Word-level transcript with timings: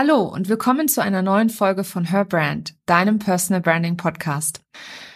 Hallo 0.00 0.22
und 0.22 0.48
willkommen 0.48 0.86
zu 0.86 1.02
einer 1.02 1.22
neuen 1.22 1.50
Folge 1.50 1.82
von 1.82 2.04
Her 2.04 2.24
Brand, 2.24 2.76
deinem 2.86 3.18
Personal 3.18 3.60
Branding 3.60 3.96
Podcast. 3.96 4.60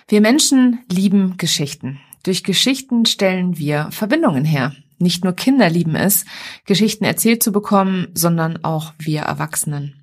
Wir 0.09 0.21
Menschen 0.21 0.81
lieben 0.91 1.37
Geschichten. 1.37 2.01
Durch 2.25 2.43
Geschichten 2.43 3.07
stellen 3.07 3.59
wir 3.59 3.91
Verbindungen 3.93 4.45
her. 4.45 4.75
Nicht 4.99 5.23
nur 5.23 5.35
Kinder 5.35 5.71
lieben 5.71 5.95
es, 5.95 6.25
Geschichten 6.67 7.05
erzählt 7.05 7.45
zu 7.45 7.53
bekommen, 7.53 8.09
sondern 8.15 8.65
auch 8.65 8.93
wir 8.99 9.21
Erwachsenen. 9.21 10.03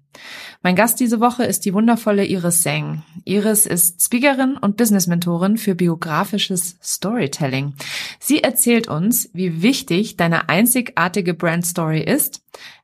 Mein 0.62 0.78
Gast 0.78 1.02
diese 1.02 1.20
Woche 1.20 1.44
ist 1.44 1.66
die 1.66 1.74
wundervolle 1.74 2.26
Iris 2.26 2.64
Seng. 2.64 3.04
Iris 3.26 3.66
ist 3.66 4.02
Speakerin 4.02 4.56
und 4.56 4.78
Business-Mentorin 4.78 5.58
für 5.58 5.76
biografisches 5.76 6.78
Storytelling. 6.82 7.74
Sie 8.20 8.44
erzählt 8.44 8.88
uns, 8.88 9.30
wie 9.34 9.62
wichtig 9.62 10.16
deine 10.16 10.48
einzigartige 10.48 11.34
Brand-Story 11.34 12.02
ist, 12.02 12.42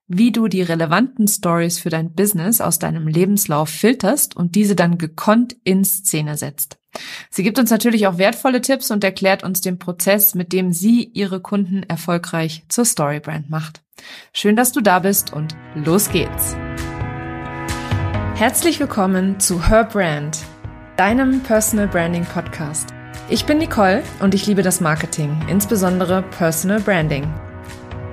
wie 0.08 0.32
du 0.32 0.48
die 0.48 0.62
relevanten 0.62 1.28
Stories 1.28 1.80
für 1.80 1.90
dein 1.90 2.14
Business 2.14 2.62
aus 2.62 2.80
deinem 2.80 3.08
Lebenslauf 3.08 3.70
filterst 3.70 4.36
und 4.36 4.56
diese 4.56 4.76
dann 4.76 4.98
gekonnt 4.98 5.56
in 5.64 5.84
Szene 5.84 6.38
setzt. 6.38 6.78
Sie 7.30 7.44
gibt 7.44 7.60
uns 7.60 7.72
natürlich 7.72 8.08
auch 8.08 8.18
wertvolle 8.18 8.62
Tipps 8.62 8.92
und 8.92 9.04
erklärt 9.04 9.44
uns 9.44 9.62
den 9.62 9.80
Prozess, 9.80 10.36
mit 10.36 10.54
dem 10.54 10.72
sie 10.72 11.04
ihre 11.14 11.42
Kunden 11.42 11.84
erfolgreich 11.84 12.64
zur 12.70 12.86
Storybrand 12.86 13.50
macht. 13.50 13.82
Schön, 14.34 14.56
dass 14.56 14.72
du 14.72 14.82
da 14.82 15.00
bist 15.00 15.34
und 15.34 15.56
los 15.74 16.10
geht's. 16.10 16.56
Herzlich 18.36 18.80
willkommen 18.80 19.40
zu 19.40 19.68
Her 19.68 19.86
Brand, 19.86 20.40
deinem 20.98 21.42
Personal 21.42 21.88
Branding 21.88 22.26
Podcast. 22.26 22.90
Ich 23.30 23.46
bin 23.46 23.58
Nicole 23.58 24.04
und 24.20 24.34
ich 24.34 24.46
liebe 24.46 24.62
das 24.62 24.82
Marketing, 24.82 25.36
insbesondere 25.50 26.22
Personal 26.22 26.80
Branding. 26.80 27.26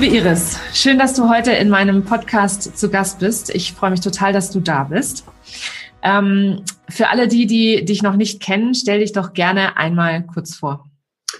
Liebe 0.00 0.14
Iris, 0.14 0.60
schön, 0.74 0.96
dass 0.96 1.14
du 1.14 1.28
heute 1.28 1.50
in 1.50 1.68
meinem 1.68 2.04
Podcast 2.04 2.78
zu 2.78 2.88
Gast 2.88 3.18
bist. 3.18 3.52
Ich 3.52 3.72
freue 3.72 3.90
mich 3.90 3.98
total, 3.98 4.32
dass 4.32 4.52
du 4.52 4.60
da 4.60 4.84
bist. 4.84 5.24
Ähm, 6.04 6.62
für 6.88 7.08
alle 7.08 7.26
die, 7.26 7.46
die 7.46 7.84
dich 7.84 8.04
noch 8.04 8.14
nicht 8.14 8.40
kennen, 8.40 8.76
stell 8.76 9.00
dich 9.00 9.10
doch 9.10 9.32
gerne 9.32 9.76
einmal 9.76 10.24
kurz 10.24 10.54
vor. 10.54 10.88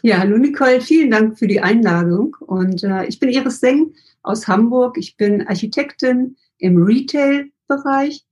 Ja, 0.03 0.19
hallo 0.19 0.39
Nicole, 0.39 0.81
vielen 0.81 1.13
Dank 1.13 1.39
für 1.39 1.47
die 1.47 1.61
Einladung. 1.61 2.37
Und 2.41 2.83
äh, 2.83 3.07
ich 3.07 3.21
bin 3.21 3.29
Iris 3.29 3.61
Seng 3.61 3.95
aus 4.25 4.49
Hamburg. 4.49 4.99
Ich 4.99 5.17
bin 5.17 5.47
Architektin 5.47 6.35
im 6.59 6.83
Retail-Bereich 6.83 8.25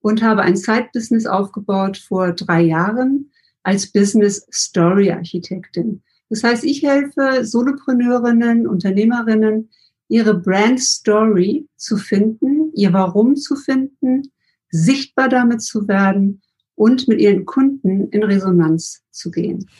und 0.00 0.22
habe 0.22 0.40
ein 0.40 0.56
Side-Business 0.56 1.26
aufgebaut 1.26 1.98
vor 1.98 2.32
drei 2.32 2.62
Jahren 2.62 3.30
als 3.62 3.92
Business 3.92 4.46
Story 4.50 5.10
Architektin. 5.10 6.02
Das 6.34 6.42
heißt, 6.42 6.64
ich 6.64 6.82
helfe 6.82 7.44
Solopreneurinnen, 7.44 8.66
Unternehmerinnen, 8.66 9.70
ihre 10.08 10.34
Brand 10.34 10.80
Story 10.80 11.68
zu 11.76 11.96
finden, 11.96 12.72
ihr 12.74 12.92
Warum 12.92 13.36
zu 13.36 13.54
finden, 13.54 14.22
sichtbar 14.68 15.28
damit 15.28 15.62
zu 15.62 15.86
werden 15.86 16.42
und 16.74 17.06
mit 17.06 17.20
ihren 17.20 17.44
Kunden 17.44 18.08
in 18.08 18.24
Resonanz 18.24 19.04
zu 19.12 19.30
gehen. 19.30 19.70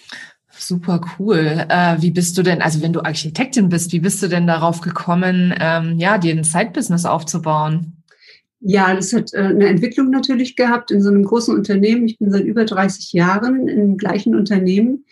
Super 0.57 1.01
cool. 1.19 1.67
Äh, 1.69 1.97
wie 2.01 2.13
bist 2.13 2.39
du 2.39 2.45
denn, 2.45 2.63
also 2.63 2.81
wenn 2.83 2.93
du 2.93 3.01
Architektin 3.01 3.69
bist, 3.69 3.91
wie 3.91 3.99
bist 3.99 4.23
du 4.23 4.29
denn 4.29 4.47
darauf 4.47 4.81
gekommen, 4.81 5.53
ähm, 5.59 5.99
ja, 5.99 6.19
dir 6.19 6.37
ein 6.37 6.45
Side-Business 6.45 7.05
aufzubauen? 7.05 8.05
Ja, 8.61 8.95
das 8.95 9.13
hat 9.13 9.35
äh, 9.35 9.39
eine 9.39 9.67
Entwicklung 9.67 10.11
natürlich 10.11 10.55
gehabt 10.55 10.93
in 10.93 11.03
so 11.03 11.09
einem 11.09 11.25
großen 11.25 11.53
Unternehmen. 11.53 12.07
Ich 12.07 12.21
bin 12.21 12.31
seit 12.31 12.45
über 12.45 12.65
30 12.65 13.13
Jahren 13.13 13.67
im 13.67 13.97
gleichen 13.97 14.37
Unternehmen 14.37 15.05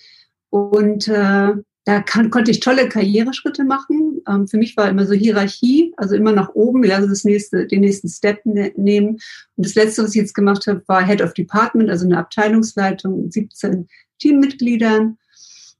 und 0.52 1.08
äh, 1.08 1.54
da 1.84 2.00
kann, 2.02 2.28
konnte 2.28 2.50
ich 2.50 2.60
tolle 2.60 2.86
Karriereschritte 2.86 3.64
machen. 3.64 4.20
Ähm, 4.28 4.46
für 4.46 4.58
mich 4.58 4.76
war 4.76 4.86
immer 4.90 5.06
so 5.06 5.14
Hierarchie, 5.14 5.94
also 5.96 6.14
immer 6.14 6.32
nach 6.32 6.50
oben, 6.50 6.88
also 6.90 7.08
das 7.08 7.24
nächste, 7.24 7.66
den 7.66 7.80
nächsten 7.80 8.10
Step 8.10 8.44
ne 8.44 8.70
nehmen. 8.76 9.18
Und 9.56 9.66
das 9.66 9.74
letzte, 9.74 10.02
was 10.02 10.10
ich 10.10 10.20
jetzt 10.20 10.34
gemacht 10.34 10.66
habe, 10.66 10.82
war 10.88 11.06
Head 11.06 11.22
of 11.22 11.32
Department, 11.32 11.88
also 11.88 12.04
eine 12.04 12.18
Abteilungsleitung 12.18 13.22
mit 13.22 13.32
17 13.32 13.88
Teammitgliedern. 14.18 15.16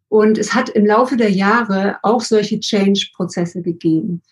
Und 0.08 0.38
es 0.38 0.54
hat 0.54 0.70
im 0.70 0.86
Laufe 0.86 1.18
der 1.18 1.30
Jahre 1.30 1.98
auch 2.02 2.22
solche 2.22 2.58
Change-Prozesse 2.58 3.60
gegeben. 3.60 4.22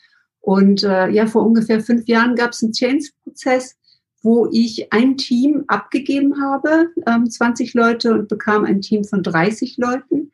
Und 0.41 0.85
äh, 0.85 1.11
ja, 1.11 1.27
vor 1.27 1.45
ungefähr 1.45 1.83
fünf 1.83 2.09
Jahren 2.09 2.35
gab 2.35 2.53
es 2.53 2.63
einen 2.63 2.73
Change-Prozess, 2.73 3.77
wo 4.23 4.49
ich 4.51 4.91
ein 4.91 5.19
Team 5.19 5.65
abgegeben 5.67 6.43
habe, 6.43 6.89
ähm, 7.07 7.29
20 7.29 7.75
Leute 7.75 8.15
und 8.15 8.29
bekam 8.29 8.65
ein 8.65 8.81
Team 8.81 9.05
von 9.05 9.23
30 9.23 9.77
Leuten. 9.77 10.30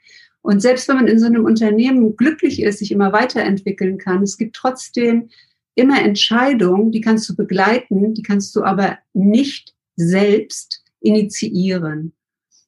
Und 0.47 0.61
selbst 0.61 0.87
wenn 0.87 0.95
man 0.95 1.09
in 1.09 1.19
so 1.19 1.27
einem 1.27 1.45
Unternehmen 1.45 2.17
glücklich 2.17 2.63
ist, 2.63 2.79
sich 2.79 2.93
immer 2.93 3.13
weiterentwickeln 3.13 3.99
kann, 3.99 4.23
es 4.23 4.39
gibt 4.39 4.55
trotzdem 4.55 5.29
immer 5.75 6.01
Entscheidungen, 6.01 6.93
die 6.93 7.01
kannst 7.01 7.29
du 7.29 7.35
begleiten, 7.35 8.15
die 8.15 8.23
kannst 8.23 8.55
du 8.55 8.63
aber 8.63 8.97
nicht 9.13 9.75
selbst 9.97 10.85
initiieren. 11.01 12.13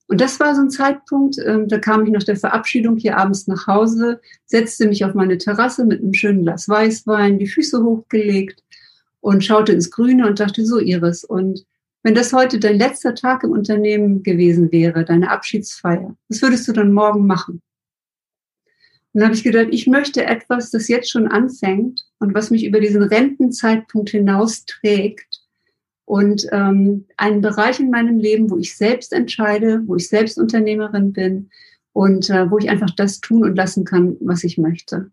Und 0.08 0.20
das 0.20 0.40
war 0.40 0.56
so 0.56 0.62
ein 0.62 0.70
Zeitpunkt, 0.70 1.36
ähm, 1.38 1.68
da 1.68 1.78
kam 1.78 2.04
ich 2.04 2.10
nach 2.10 2.24
der 2.24 2.34
Verabschiedung 2.34 2.96
hier 2.96 3.16
abends 3.16 3.46
nach 3.46 3.68
Hause, 3.68 4.20
setzte 4.44 4.88
mich 4.88 5.04
auf 5.04 5.14
meine 5.14 5.38
Terrasse 5.38 5.84
mit 5.84 6.02
einem 6.02 6.14
schönen 6.14 6.42
Glas 6.42 6.68
Weißwein, 6.68 7.38
die 7.38 7.46
Füße 7.46 7.84
hochgelegt 7.84 8.64
und 9.20 9.44
schaute 9.44 9.70
ins 9.70 9.92
Grüne 9.92 10.26
und 10.26 10.40
dachte, 10.40 10.66
so 10.66 10.80
Iris, 10.80 11.22
und 11.22 11.64
wenn 12.02 12.16
das 12.16 12.32
heute 12.32 12.58
dein 12.58 12.76
letzter 12.76 13.14
Tag 13.14 13.44
im 13.44 13.52
Unternehmen 13.52 14.24
gewesen 14.24 14.72
wäre, 14.72 15.04
deine 15.04 15.30
Abschiedsfeier, 15.30 16.16
was 16.28 16.42
würdest 16.42 16.66
du 16.66 16.72
dann 16.72 16.92
morgen 16.92 17.24
machen? 17.24 17.62
Und 19.18 19.22
dann 19.22 19.30
habe 19.30 19.36
ich 19.36 19.42
gedacht, 19.42 19.66
ich 19.72 19.88
möchte 19.88 20.24
etwas, 20.24 20.70
das 20.70 20.86
jetzt 20.86 21.10
schon 21.10 21.26
anfängt 21.26 22.06
und 22.20 22.34
was 22.34 22.52
mich 22.52 22.64
über 22.64 22.78
diesen 22.78 23.02
Rentenzeitpunkt 23.02 24.10
hinaus 24.10 24.64
trägt 24.64 25.40
und 26.04 26.46
ähm, 26.52 27.04
einen 27.16 27.40
Bereich 27.40 27.80
in 27.80 27.90
meinem 27.90 28.20
Leben, 28.20 28.48
wo 28.48 28.58
ich 28.58 28.76
selbst 28.76 29.12
entscheide, 29.12 29.82
wo 29.86 29.96
ich 29.96 30.08
selbst 30.08 30.38
Unternehmerin 30.38 31.12
bin 31.12 31.50
und 31.92 32.30
äh, 32.30 32.48
wo 32.48 32.58
ich 32.58 32.70
einfach 32.70 32.90
das 32.90 33.20
tun 33.20 33.42
und 33.42 33.56
lassen 33.56 33.84
kann, 33.84 34.16
was 34.20 34.44
ich 34.44 34.56
möchte. 34.56 35.10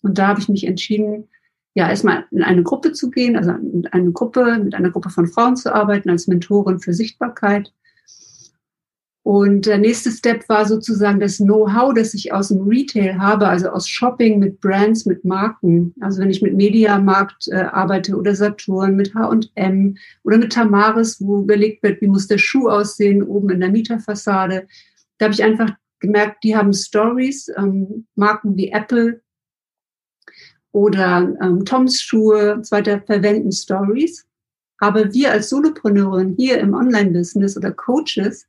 Und 0.00 0.16
da 0.16 0.28
habe 0.28 0.40
ich 0.40 0.48
mich 0.48 0.66
entschieden, 0.66 1.28
ja, 1.74 1.90
erstmal 1.90 2.24
in 2.30 2.42
eine 2.42 2.62
Gruppe 2.62 2.92
zu 2.92 3.10
gehen, 3.10 3.36
also 3.36 3.50
in 3.50 3.86
eine 3.88 4.12
Gruppe, 4.12 4.60
mit 4.64 4.74
einer 4.74 4.90
Gruppe 4.90 5.10
von 5.10 5.26
Frauen 5.26 5.56
zu 5.56 5.74
arbeiten 5.74 6.08
als 6.08 6.26
Mentorin 6.26 6.78
für 6.78 6.94
Sichtbarkeit. 6.94 7.70
Und 9.24 9.66
der 9.66 9.78
nächste 9.78 10.10
Step 10.10 10.48
war 10.48 10.66
sozusagen 10.66 11.20
das 11.20 11.36
Know-how, 11.36 11.94
das 11.94 12.12
ich 12.12 12.32
aus 12.32 12.48
dem 12.48 12.62
Retail 12.62 13.18
habe, 13.18 13.46
also 13.46 13.68
aus 13.68 13.88
Shopping 13.88 14.40
mit 14.40 14.60
Brands, 14.60 15.06
mit 15.06 15.24
Marken. 15.24 15.94
Also 16.00 16.20
wenn 16.20 16.30
ich 16.30 16.42
mit 16.42 16.54
Mediamarkt 16.54 17.46
äh, 17.48 17.60
arbeite 17.60 18.16
oder 18.16 18.34
Saturn, 18.34 18.96
mit 18.96 19.14
H&M 19.14 19.96
oder 20.24 20.38
mit 20.38 20.52
Tamaris, 20.52 21.20
wo 21.20 21.42
überlegt 21.42 21.84
wird, 21.84 22.00
wie 22.00 22.08
muss 22.08 22.26
der 22.26 22.38
Schuh 22.38 22.68
aussehen, 22.68 23.22
oben 23.22 23.50
in 23.50 23.60
der 23.60 23.70
Mieterfassade. 23.70 24.66
Da 25.18 25.26
habe 25.26 25.34
ich 25.34 25.44
einfach 25.44 25.70
gemerkt, 26.00 26.42
die 26.42 26.56
haben 26.56 26.72
Stories, 26.72 27.48
ähm, 27.56 28.06
Marken 28.16 28.56
wie 28.56 28.72
Apple, 28.72 29.20
oder 30.72 31.36
ähm, 31.42 31.64
Toms 31.64 32.00
Schuhe 32.00 32.54
und 32.54 32.66
so 32.66 32.74
weiter 32.74 33.00
verwenden 33.02 33.52
Stories. 33.52 34.26
Aber 34.78 35.12
wir 35.12 35.30
als 35.30 35.50
Solopreneurin 35.50 36.34
hier 36.36 36.58
im 36.58 36.74
Online-Business 36.74 37.56
oder 37.56 37.70
Coaches, 37.70 38.46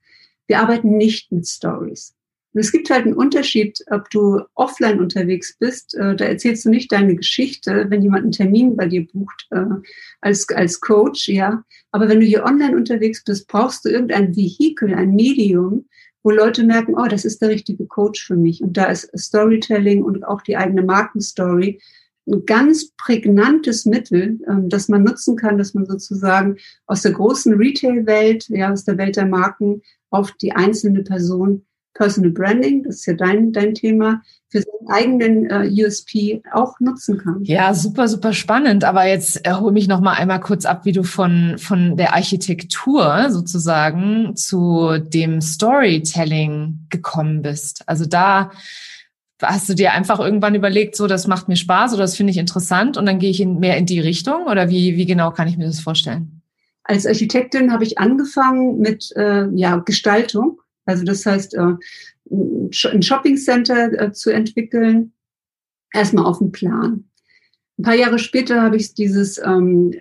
wir 0.53 0.59
arbeiten 0.59 0.97
nicht 0.97 1.31
mit 1.31 1.47
Stories. 1.47 2.13
Und 2.53 2.59
es 2.59 2.71
gibt 2.71 2.91
halt 2.91 3.05
einen 3.05 3.15
Unterschied, 3.15 3.83
ob 3.89 4.07
du 4.11 4.41
offline 4.53 4.99
unterwegs 4.99 5.57
bist, 5.57 5.95
äh, 5.95 6.15
da 6.15 6.25
erzählst 6.25 6.63
du 6.65 6.69
nicht 6.69 6.91
deine 6.91 7.15
Geschichte, 7.15 7.87
wenn 7.89 8.03
jemand 8.03 8.21
einen 8.21 8.31
Termin 8.31 8.75
bei 8.75 8.85
dir 8.85 9.07
bucht 9.11 9.47
äh, 9.49 9.65
als, 10.21 10.47
als 10.49 10.79
Coach, 10.79 11.27
ja. 11.27 11.63
Aber 11.89 12.07
wenn 12.07 12.19
du 12.19 12.25
hier 12.27 12.43
online 12.43 12.75
unterwegs 12.75 13.23
bist, 13.23 13.47
brauchst 13.47 13.83
du 13.83 13.89
irgendein 13.89 14.35
Vehikel, 14.35 14.93
ein 14.93 15.15
Medium, 15.15 15.87
wo 16.21 16.29
Leute 16.29 16.63
merken, 16.63 16.93
oh, 16.95 17.07
das 17.07 17.25
ist 17.25 17.41
der 17.41 17.49
richtige 17.49 17.87
Coach 17.87 18.23
für 18.23 18.35
mich. 18.35 18.61
Und 18.61 18.77
da 18.77 18.85
ist 18.85 19.09
Storytelling 19.17 20.03
und 20.03 20.23
auch 20.23 20.43
die 20.43 20.55
eigene 20.55 20.83
Markenstory 20.83 21.79
ein 22.27 22.45
ganz 22.45 22.91
prägnantes 22.97 23.85
Mittel, 23.85 24.39
ähm, 24.47 24.69
das 24.69 24.87
man 24.87 25.03
nutzen 25.03 25.35
kann, 25.35 25.57
dass 25.57 25.73
man 25.73 25.85
sozusagen 25.85 26.57
aus 26.85 27.01
der 27.01 27.11
großen 27.11 27.53
Retail-Welt, 27.55 28.47
ja, 28.49 28.71
aus 28.71 28.85
der 28.85 28.97
Welt 28.97 29.15
der 29.15 29.25
Marken 29.25 29.81
auf 30.13 30.31
die 30.33 30.53
einzelne 30.53 31.03
Person 31.03 31.65
Personal 31.93 32.31
Branding, 32.31 32.83
das 32.83 32.95
ist 32.95 33.05
ja 33.05 33.13
dein, 33.13 33.51
dein 33.51 33.75
Thema, 33.75 34.21
für 34.49 34.61
seinen 34.61 34.89
eigenen 34.89 35.49
äh, 35.49 35.85
USP 35.85 36.41
auch 36.51 36.79
nutzen 36.79 37.17
kann. 37.19 37.43
Ja, 37.43 37.73
super, 37.73 38.07
super 38.07 38.33
spannend. 38.33 38.83
Aber 38.83 39.05
jetzt 39.05 39.45
äh, 39.45 39.71
mich 39.71 39.87
noch 39.87 40.01
mal 40.01 40.13
einmal 40.13 40.39
kurz 40.39 40.65
ab, 40.65 40.85
wie 40.85 40.91
du 40.91 41.03
von, 41.03 41.55
von 41.57 41.95
der 41.95 42.13
Architektur 42.13 43.27
sozusagen 43.29 44.35
zu 44.35 44.97
dem 44.99 45.41
Storytelling 45.41 46.87
gekommen 46.89 47.41
bist. 47.43 47.87
Also 47.87 48.05
da 48.05 48.51
hast 49.41 49.69
du 49.69 49.75
dir 49.75 49.93
einfach 49.93 50.19
irgendwann 50.19 50.55
überlegt, 50.55 50.95
so, 50.95 51.05
das 51.07 51.27
macht 51.27 51.47
mir 51.47 51.55
Spaß 51.55 51.93
oder 51.93 52.03
das 52.03 52.15
finde 52.15 52.31
ich 52.31 52.37
interessant 52.37 52.97
und 52.97 53.05
dann 53.05 53.19
gehe 53.19 53.29
ich 53.29 53.41
in, 53.41 53.59
mehr 53.59 53.77
in 53.77 53.85
die 53.85 53.99
Richtung? 53.99 54.45
Oder 54.45 54.69
wie, 54.69 54.95
wie 54.95 55.05
genau 55.05 55.31
kann 55.31 55.47
ich 55.47 55.57
mir 55.57 55.65
das 55.65 55.79
vorstellen? 55.79 56.32
Als 56.83 57.05
Architektin 57.05 57.71
habe 57.71 57.83
ich 57.83 57.97
angefangen 57.97 58.79
mit 58.79 59.11
äh, 59.15 59.47
ja, 59.53 59.77
Gestaltung 59.77 60.59
also 60.85 61.03
das 61.03 61.25
heißt, 61.25 61.53
äh, 61.55 61.73
ein 62.29 63.01
Shopping-Center 63.01 64.01
äh, 64.01 64.11
zu 64.11 64.31
entwickeln, 64.31 65.13
erstmal 65.93 66.25
auf 66.25 66.39
dem 66.39 66.51
Plan. 66.51 67.05
Ein 67.77 67.83
paar 67.83 67.95
Jahre 67.95 68.19
später 68.19 68.61
habe 68.61 68.75
ich 68.75 68.93
dieses 68.93 69.39
ähm, 69.39 69.93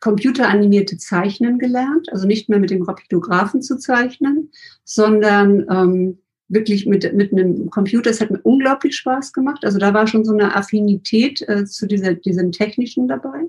computeranimierte 0.00 0.96
Zeichnen 0.98 1.58
gelernt, 1.58 2.10
also 2.10 2.26
nicht 2.26 2.48
mehr 2.48 2.58
mit 2.58 2.70
dem 2.70 2.82
Rapidographen 2.82 3.62
zu 3.62 3.78
zeichnen, 3.78 4.50
sondern 4.84 5.66
ähm, 5.70 6.18
wirklich 6.48 6.86
mit, 6.86 7.12
mit 7.14 7.32
einem 7.32 7.70
Computer. 7.70 8.10
Es 8.10 8.20
hat 8.20 8.30
mir 8.30 8.40
unglaublich 8.42 8.96
Spaß 8.96 9.32
gemacht. 9.32 9.64
Also 9.64 9.78
da 9.78 9.94
war 9.94 10.06
schon 10.06 10.24
so 10.24 10.32
eine 10.32 10.56
Affinität 10.56 11.46
äh, 11.48 11.64
zu 11.66 11.86
dieser, 11.86 12.14
diesem 12.14 12.50
Technischen 12.50 13.06
dabei. 13.06 13.44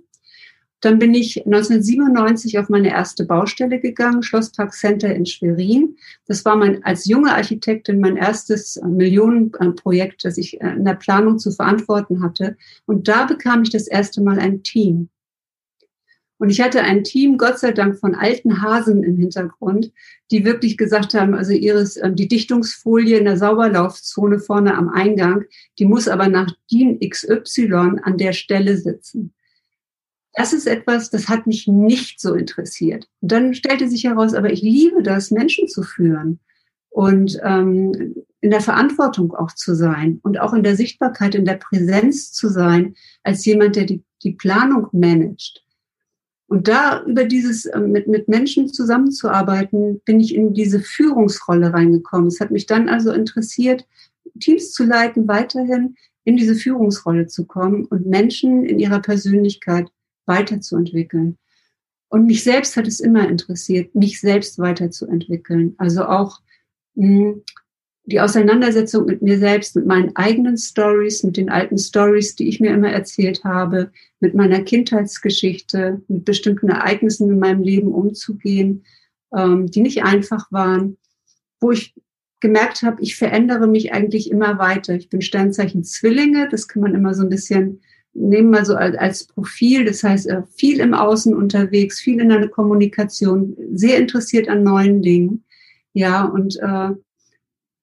Dann 0.81 0.97
bin 0.97 1.13
ich 1.13 1.45
1997 1.45 2.57
auf 2.57 2.67
meine 2.67 2.89
erste 2.89 3.23
Baustelle 3.23 3.79
gegangen, 3.79 4.23
Schlosspark 4.23 4.73
Center 4.73 5.13
in 5.13 5.27
Schwerin. 5.27 5.95
Das 6.25 6.43
war 6.43 6.55
mein, 6.55 6.83
als 6.83 7.05
junge 7.05 7.33
Architektin 7.33 7.99
mein 7.99 8.17
erstes 8.17 8.81
Millionenprojekt, 8.83 10.25
das 10.25 10.39
ich 10.39 10.59
äh, 10.59 10.71
in 10.71 10.83
der 10.83 10.95
Planung 10.95 11.37
zu 11.37 11.51
verantworten 11.51 12.23
hatte. 12.23 12.57
Und 12.87 13.07
da 13.07 13.25
bekam 13.25 13.61
ich 13.61 13.69
das 13.69 13.87
erste 13.87 14.21
Mal 14.21 14.39
ein 14.39 14.63
Team. 14.63 15.09
Und 16.39 16.49
ich 16.49 16.59
hatte 16.59 16.81
ein 16.81 17.03
Team, 17.03 17.37
Gott 17.37 17.59
sei 17.59 17.71
Dank, 17.71 17.99
von 17.99 18.15
alten 18.15 18.63
Hasen 18.63 19.03
im 19.03 19.17
Hintergrund, 19.17 19.91
die 20.31 20.43
wirklich 20.43 20.75
gesagt 20.75 21.13
haben, 21.13 21.35
also 21.35 21.53
ihres, 21.53 21.97
ähm, 21.97 22.15
die 22.15 22.27
Dichtungsfolie 22.27 23.19
in 23.19 23.25
der 23.25 23.37
Sauberlaufzone 23.37 24.39
vorne 24.39 24.73
am 24.73 24.89
Eingang, 24.89 25.43
die 25.77 25.85
muss 25.85 26.07
aber 26.07 26.27
nach 26.27 26.51
DIN 26.71 26.99
XY 26.99 27.99
an 28.01 28.17
der 28.17 28.33
Stelle 28.33 28.77
sitzen 28.77 29.35
das 30.33 30.53
ist 30.53 30.67
etwas, 30.67 31.09
das 31.09 31.27
hat 31.27 31.45
mich 31.47 31.67
nicht 31.67 32.21
so 32.21 32.35
interessiert. 32.35 33.07
Und 33.21 33.31
dann 33.31 33.53
stellte 33.53 33.89
sich 33.89 34.05
heraus, 34.05 34.33
aber 34.33 34.51
ich 34.51 34.61
liebe 34.61 35.03
das, 35.03 35.31
Menschen 35.31 35.67
zu 35.67 35.83
führen 35.83 36.39
und 36.89 37.39
ähm, 37.43 38.15
in 38.39 38.51
der 38.51 38.61
Verantwortung 38.61 39.33
auch 39.33 39.51
zu 39.53 39.75
sein 39.75 40.19
und 40.23 40.39
auch 40.39 40.53
in 40.53 40.63
der 40.63 40.75
Sichtbarkeit, 40.75 41.35
in 41.35 41.45
der 41.45 41.55
Präsenz 41.55 42.31
zu 42.31 42.49
sein, 42.49 42.95
als 43.23 43.45
jemand, 43.45 43.75
der 43.75 43.85
die, 43.85 44.03
die 44.23 44.33
Planung 44.33 44.87
managt. 44.91 45.63
Und 46.47 46.67
da 46.67 47.03
über 47.03 47.23
dieses 47.23 47.65
ähm, 47.73 47.91
mit, 47.91 48.07
mit 48.07 48.27
Menschen 48.27 48.67
zusammenzuarbeiten, 48.67 50.01
bin 50.05 50.19
ich 50.19 50.35
in 50.35 50.53
diese 50.53 50.79
Führungsrolle 50.79 51.73
reingekommen. 51.73 52.27
Es 52.27 52.39
hat 52.39 52.51
mich 52.51 52.65
dann 52.65 52.89
also 52.89 53.11
interessiert, 53.11 53.85
Teams 54.39 54.71
zu 54.71 54.83
leiten, 54.83 55.27
weiterhin 55.27 55.95
in 56.23 56.37
diese 56.37 56.55
Führungsrolle 56.55 57.27
zu 57.27 57.45
kommen 57.45 57.85
und 57.85 58.05
Menschen 58.05 58.65
in 58.65 58.79
ihrer 58.79 58.99
Persönlichkeit 58.99 59.89
weiterzuentwickeln. 60.31 61.37
Und 62.09 62.25
mich 62.25 62.43
selbst 62.43 62.75
hat 62.77 62.87
es 62.87 62.99
immer 62.99 63.27
interessiert, 63.27 63.93
mich 63.95 64.19
selbst 64.19 64.59
weiterzuentwickeln. 64.59 65.75
Also 65.77 66.05
auch 66.05 66.41
hm, 66.95 67.43
die 68.05 68.19
Auseinandersetzung 68.19 69.05
mit 69.05 69.21
mir 69.21 69.37
selbst, 69.37 69.75
mit 69.75 69.85
meinen 69.85 70.15
eigenen 70.15 70.57
Stories, 70.57 71.23
mit 71.23 71.37
den 71.37 71.49
alten 71.49 71.77
Stories, 71.77 72.35
die 72.35 72.49
ich 72.49 72.59
mir 72.59 72.71
immer 72.73 72.89
erzählt 72.89 73.43
habe, 73.43 73.91
mit 74.19 74.33
meiner 74.33 74.61
Kindheitsgeschichte, 74.61 76.01
mit 76.07 76.25
bestimmten 76.25 76.69
Ereignissen 76.69 77.29
in 77.29 77.39
meinem 77.39 77.61
Leben 77.61 77.93
umzugehen, 77.93 78.83
ähm, 79.35 79.67
die 79.67 79.81
nicht 79.81 80.03
einfach 80.03 80.51
waren, 80.51 80.97
wo 81.59 81.71
ich 81.71 81.93
gemerkt 82.41 82.81
habe, 82.81 83.01
ich 83.01 83.15
verändere 83.15 83.67
mich 83.67 83.93
eigentlich 83.93 84.31
immer 84.31 84.57
weiter. 84.57 84.95
Ich 84.95 85.09
bin 85.09 85.21
Sternzeichen 85.21 85.83
Zwillinge, 85.83 86.49
das 86.49 86.67
kann 86.67 86.81
man 86.81 86.95
immer 86.95 87.13
so 87.13 87.23
ein 87.23 87.29
bisschen 87.29 87.81
nehmen 88.13 88.51
wir 88.51 88.65
so 88.65 88.75
als, 88.75 88.97
als 88.97 89.23
Profil, 89.25 89.85
das 89.85 90.03
heißt 90.03 90.27
äh, 90.27 90.41
viel 90.55 90.79
im 90.79 90.93
Außen 90.93 91.33
unterwegs, 91.33 91.99
viel 91.99 92.19
in 92.19 92.29
der 92.29 92.47
Kommunikation, 92.49 93.55
sehr 93.73 93.97
interessiert 93.97 94.49
an 94.49 94.63
neuen 94.63 95.01
Dingen. 95.01 95.43
Ja, 95.93 96.25
und 96.25 96.57
äh, 96.59 96.89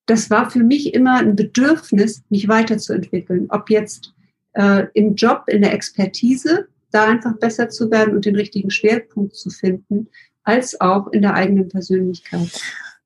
das 0.05 0.29
war 0.29 0.49
für 0.49 0.63
mich 0.63 0.93
immer 0.93 1.17
ein 1.17 1.35
Bedürfnis, 1.35 2.23
mich 2.29 2.47
weiterzuentwickeln. 2.47 3.47
Ob 3.49 3.69
jetzt 3.69 4.13
äh, 4.53 4.87
im 4.93 5.15
Job, 5.15 5.43
in 5.47 5.61
der 5.61 5.73
Expertise, 5.73 6.67
da 6.91 7.05
einfach 7.05 7.37
besser 7.37 7.69
zu 7.69 7.91
werden 7.91 8.15
und 8.15 8.25
den 8.25 8.35
richtigen 8.35 8.71
Schwerpunkt 8.71 9.35
zu 9.35 9.51
finden, 9.51 10.07
als 10.43 10.79
auch 10.81 11.07
in 11.11 11.21
der 11.21 11.35
eigenen 11.35 11.69
Persönlichkeit. 11.69 12.59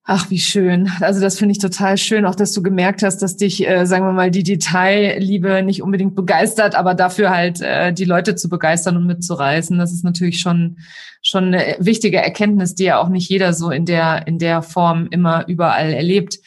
Ach, 0.06 0.30
wie 0.30 0.40
schön. 0.40 0.92
Also 1.00 1.22
das 1.22 1.40
finde 1.40 1.54
ich 1.54 1.60
total 1.60 1.98
schön, 1.98 2.26
auch 2.26 2.36
dass 2.36 2.52
du 2.52 2.62
gemerkt 2.62 3.04
hast, 3.04 3.20
dass 3.20 3.38
dich, 3.38 3.66
äh, 3.66 3.86
sagen 3.86 4.06
wir 4.06 4.12
mal, 4.12 4.32
die 4.32 4.44
Detailliebe 4.44 5.64
nicht 5.64 5.82
unbedingt 5.82 6.14
begeistert, 6.14 6.76
aber 6.76 6.94
dafür 6.94 7.30
halt 7.30 7.62
äh, 7.62 7.94
die 7.94 8.04
Leute 8.04 8.36
zu 8.36 8.50
begeistern 8.50 8.98
und 8.98 9.06
mitzureißen. 9.06 9.78
Das 9.78 9.94
ist 9.94 10.04
natürlich 10.04 10.42
schon 10.42 10.78
schon 11.22 11.54
eine 11.54 11.78
wichtige 11.80 12.18
Erkenntnis, 12.18 12.76
die 12.76 12.84
ja 12.84 13.00
auch 13.00 13.08
nicht 13.08 13.30
jeder 13.30 13.54
so 13.54 13.72
in 13.72 13.86
der 13.86 14.28
in 14.28 14.40
der 14.40 14.62
Form 14.62 15.08
immer 15.10 15.48
überall 15.48 15.94
erlebt. 15.94 16.40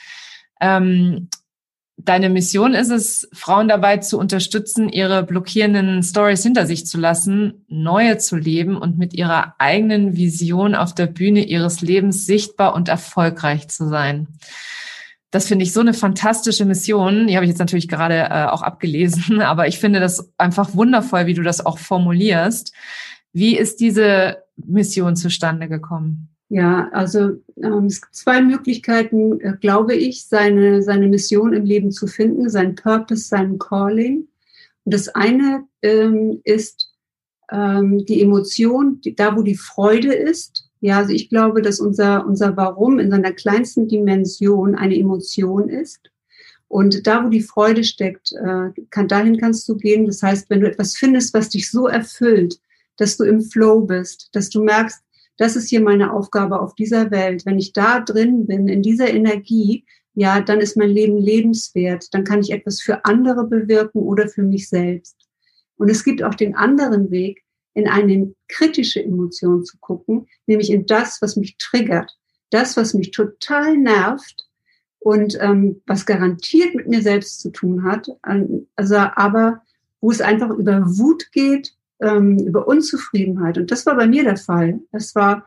Ähm, 0.61 1.29
Deine 1.99 2.29
Mission 2.29 2.75
ist 2.75 2.91
es, 2.91 3.29
Frauen 3.33 3.69
dabei 3.69 3.97
zu 3.97 4.19
unterstützen, 4.19 4.91
ihre 4.91 5.23
blockierenden 5.23 6.03
Stories 6.03 6.43
hinter 6.43 6.67
sich 6.67 6.87
zu 6.87 6.99
lassen, 6.99 7.65
neue 7.69 8.19
zu 8.19 8.37
leben 8.37 8.77
und 8.77 8.99
mit 8.99 9.15
ihrer 9.15 9.55
eigenen 9.59 10.15
Vision 10.15 10.75
auf 10.75 10.95
der 10.95 11.07
Bühne 11.07 11.45
ihres 11.45 11.81
Lebens 11.81 12.27
sichtbar 12.27 12.75
und 12.75 12.91
erfolgreich 12.91 13.69
zu 13.69 13.89
sein. 13.89 14.29
Das 15.31 15.49
finde 15.49 15.65
ich 15.65 15.73
so 15.73 15.81
eine 15.81 15.95
fantastische 15.95 16.67
Mission. 16.67 17.27
Die 17.27 17.37
habe 17.37 17.45
ich 17.45 17.51
jetzt 17.51 17.59
natürlich 17.59 17.89
gerade 17.89 18.29
äh, 18.31 18.47
auch 18.47 18.63
abgelesen, 18.63 19.41
aber 19.41 19.67
ich 19.67 19.79
finde 19.79 19.99
das 19.99 20.33
einfach 20.37 20.75
wundervoll, 20.75 21.27
wie 21.27 21.35
du 21.35 21.43
das 21.43 21.65
auch 21.65 21.79
formulierst. 21.79 22.73
Wie 23.33 23.57
ist 23.57 23.81
diese 23.81 24.45
Mission 24.57 25.17
zustande 25.17 25.69
gekommen? 25.69 26.36
Ja, 26.49 26.89
also 26.93 27.43
ähm, 27.57 27.87
es 27.87 28.01
gibt 28.01 28.15
zwei 28.15 28.41
Möglichkeiten, 28.41 29.41
äh, 29.41 29.55
glaube 29.61 29.95
ich, 29.95 30.27
seine, 30.27 30.83
seine 30.83 31.09
Mission 31.09 31.53
im 31.53 31.65
Leben 31.65 31.91
zu 31.91 32.07
finden, 32.07 32.49
sein 32.49 32.77
Purpose, 32.77 33.27
sein 33.27 33.59
Calling. 33.59 34.29
Und 34.85 34.95
das 34.95 35.09
eine 35.09 35.65
ähm, 35.83 36.41
ist 36.45 36.93
ähm, 37.51 38.05
die 38.07 38.23
Emotion, 38.23 39.01
die, 39.01 39.17
da 39.17 39.37
wo 39.37 39.43
die 39.43 39.57
Freude 39.57 40.15
ist. 40.15 40.69
Ja, 40.81 40.99
also 40.99 41.13
ich 41.13 41.29
glaube, 41.29 41.63
dass 41.63 41.81
unser, 41.81 42.25
unser 42.25 42.57
Warum 42.57 43.01
in 43.01 43.11
seiner 43.11 43.33
kleinsten 43.33 43.89
Dimension 43.89 44.77
eine 44.77 44.97
Emotion 44.97 45.69
ist. 45.69 46.11
Und 46.69 47.09
da, 47.09 47.25
wo 47.25 47.29
die 47.29 47.43
Freude 47.43 47.83
steckt, 47.83 48.33
äh, 48.33 48.71
kann, 48.91 49.09
dahin 49.09 49.39
kannst 49.39 49.69
du 49.69 49.77
gehen. 49.77 50.07
Das 50.07 50.23
heißt, 50.23 50.49
wenn 50.51 50.61
du 50.61 50.69
etwas 50.69 50.97
findest, 50.97 51.35
was 51.35 51.49
dich 51.49 51.71
so 51.71 51.89
erfüllt, 51.89 52.61
dass 52.99 53.17
du 53.17 53.25
im 53.25 53.41
Flow 53.41 53.81
bist, 53.81 54.29
dass 54.33 54.49
du 54.51 54.63
merkst, 54.63 55.01
das 55.37 55.57
ist 55.57 55.69
hier 55.69 55.81
meine 55.81 56.13
Aufgabe 56.13 56.61
auf 56.61 56.75
dieser 56.75 57.11
Welt. 57.11 57.45
Wenn 57.45 57.59
ich 57.59 57.73
da 57.73 58.01
drin 58.01 58.47
bin, 58.47 58.69
in 58.69 58.83
dieser 58.83 59.13
Energie, 59.13 59.85
ja, 60.15 60.41
dann 60.41 60.61
ist 60.61 60.77
mein 60.77 60.91
Leben 60.91 61.19
lebenswert. 61.19 62.13
Dann 62.13 62.25
kann 62.25 62.41
ich 62.41 62.51
etwas 62.51 62.81
für 62.81 63.05
andere 63.05 63.47
bewirken 63.47 64.03
oder 64.03 64.29
für 64.29 64.43
mich 64.43 64.69
selbst. 64.69 65.17
Und 65.77 65.91
es 65.91 66.05
gibt 66.05 66.23
auch 66.23 66.35
den 66.35 66.55
anderen 66.55 67.11
Weg, 67.11 67.43
in 67.75 67.87
eine 67.87 68.35
kritische 68.49 69.05
Emotion 69.05 69.63
zu 69.63 69.77
gucken, 69.79 70.27
nämlich 70.47 70.71
in 70.71 70.87
das, 70.87 71.21
was 71.21 71.37
mich 71.37 71.59
triggert, 71.59 72.17
das, 72.49 72.79
was 72.79 72.95
mich 72.95 73.11
total 73.11 73.77
nervt 73.77 74.49
und 74.99 75.37
ähm, 75.43 75.83
was 75.87 76.07
garantiert 76.07 76.75
mit 76.75 76.89
mir 76.89 77.03
selbst 77.03 77.41
zu 77.41 77.51
tun 77.51 77.85
hat. 77.85 78.09
Also 78.77 78.97
aber 78.97 79.63
wo 80.01 80.11
es 80.11 80.23
einfach 80.23 80.51
über 80.51 80.83
Wut 80.87 81.31
geht, 81.33 81.76
ähm, 82.01 82.39
über 82.39 82.69
Unzufriedenheit. 82.69 83.59
Und 83.59 83.71
das 83.71 83.87
war 83.87 83.97
bei 83.97 84.07
mir 84.07 84.25
der 84.25 84.37
Fall. 84.37 84.81
Es 84.93 85.15
war 85.15 85.47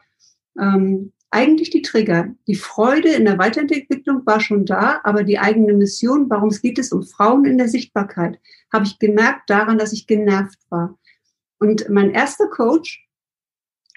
ähm, 0.60 1.12
eigentlich 1.32 1.70
die 1.70 1.82
Trigger. 1.82 2.30
Die 2.48 2.56
Freude 2.56 3.10
in 3.10 3.26
der 3.26 3.38
Weiterentwicklung 3.38 4.26
war 4.26 4.40
schon 4.40 4.66
da, 4.66 5.00
aber 5.04 5.24
die 5.24 5.40
eigene 5.40 5.74
Mission, 5.74 6.30
warum 6.30 6.50
es 6.50 6.62
geht 6.62 6.80
es 6.80 6.92
um 6.92 7.04
Frauen 7.04 7.46
in 7.46 7.58
der 7.58 7.68
Sichtbarkeit, 7.68 8.40
habe 8.74 8.86
ich 8.86 9.00
gemerkt 9.00 9.50
daran, 9.50 9.78
dass 9.78 9.94
ich 9.94 10.08
genervt 10.08 10.60
war. 10.70 10.98
Und 11.60 11.90
mein 11.90 12.12
erster 12.12 12.48
Coach, 12.48 13.06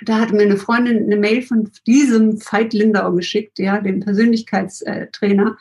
da 0.05 0.19
hat 0.19 0.33
mir 0.33 0.43
eine 0.43 0.57
Freundin 0.57 1.05
eine 1.05 1.17
Mail 1.17 1.43
von 1.43 1.71
diesem 1.87 2.39
Veit 2.41 2.73
Lindau 2.73 3.13
geschickt, 3.13 3.59
ja, 3.59 3.81
dem 3.81 4.01
Persönlichkeitstrainer, 4.01 5.57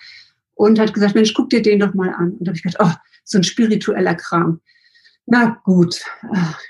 und 0.56 0.80
hat 0.80 0.94
gesagt, 0.94 1.16
Mensch, 1.16 1.34
guck 1.34 1.50
dir 1.50 1.62
den 1.62 1.80
doch 1.80 1.94
mal 1.94 2.10
an. 2.10 2.32
Und 2.34 2.42
da 2.42 2.50
habe 2.50 2.58
ich 2.58 2.64
gedacht, 2.64 2.82
oh, 2.84 3.00
so 3.24 3.38
ein 3.38 3.44
spiritueller 3.44 4.16
Kram 4.16 4.60
na 5.26 5.62
gut, 5.64 6.04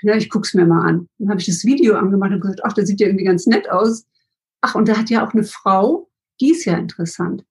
ja, 0.02 0.14
ich 0.16 0.28
guck's 0.30 0.54
mir 0.54 0.66
mal 0.66 0.86
an. 0.86 1.08
Dann 1.18 1.30
habe 1.30 1.40
ich 1.40 1.46
das 1.46 1.64
Video 1.64 1.96
angemacht 1.96 2.32
und 2.32 2.40
gesagt, 2.40 2.64
ach, 2.64 2.72
das 2.72 2.86
sieht 2.86 3.00
ja 3.00 3.06
irgendwie 3.08 3.24
ganz 3.24 3.46
nett 3.46 3.70
aus. 3.70 4.06
Ach, 4.60 4.74
und 4.74 4.88
da 4.88 4.96
hat 4.96 5.10
ja 5.10 5.26
auch 5.26 5.32
eine 5.32 5.44
Frau, 5.44 6.10
die 6.40 6.50
ist 6.50 6.64
ja 6.64 6.76
interessant. 6.76 7.44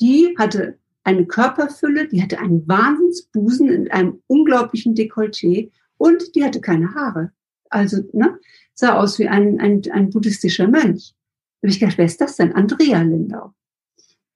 die 0.00 0.34
hatte 0.38 0.78
eine 1.04 1.26
Körperfülle, 1.26 2.08
die 2.08 2.22
hatte 2.22 2.38
einen 2.38 2.66
Wahnsinnsbusen 2.66 3.68
in 3.68 3.90
einem 3.90 4.22
unglaublichen 4.26 4.94
Dekolleté 4.94 5.70
und 5.98 6.34
die 6.34 6.44
hatte 6.44 6.60
keine 6.60 6.94
Haare. 6.94 7.32
Also, 7.70 8.02
ne, 8.12 8.38
sah 8.74 8.96
aus 8.96 9.18
wie 9.18 9.28
ein, 9.28 9.60
ein, 9.60 9.82
ein 9.92 10.10
buddhistischer 10.10 10.66
Mönch. 10.68 11.14
Da 11.60 11.66
habe 11.66 11.72
ich 11.72 11.80
gedacht, 11.80 11.98
wer 11.98 12.06
ist 12.06 12.20
das 12.20 12.36
denn? 12.36 12.52
Andrea 12.52 13.02
Lindau. 13.02 13.54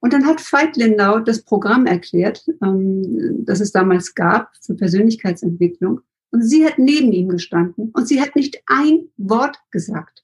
Und 0.01 0.13
dann 0.13 0.25
hat 0.25 0.41
Veit 0.51 0.77
Lindau 0.77 1.19
das 1.19 1.43
Programm 1.43 1.85
erklärt, 1.85 2.45
ähm, 2.63 3.43
das 3.45 3.59
es 3.59 3.71
damals 3.71 4.15
gab 4.15 4.51
für 4.61 4.75
Persönlichkeitsentwicklung. 4.75 6.01
Und 6.31 6.43
sie 6.43 6.65
hat 6.65 6.77
neben 6.77 7.11
ihm 7.11 7.27
gestanden 7.29 7.89
und 7.93 8.07
sie 8.07 8.21
hat 8.21 8.35
nicht 8.35 8.61
ein 8.67 9.09
Wort 9.17 9.57
gesagt. 9.71 10.23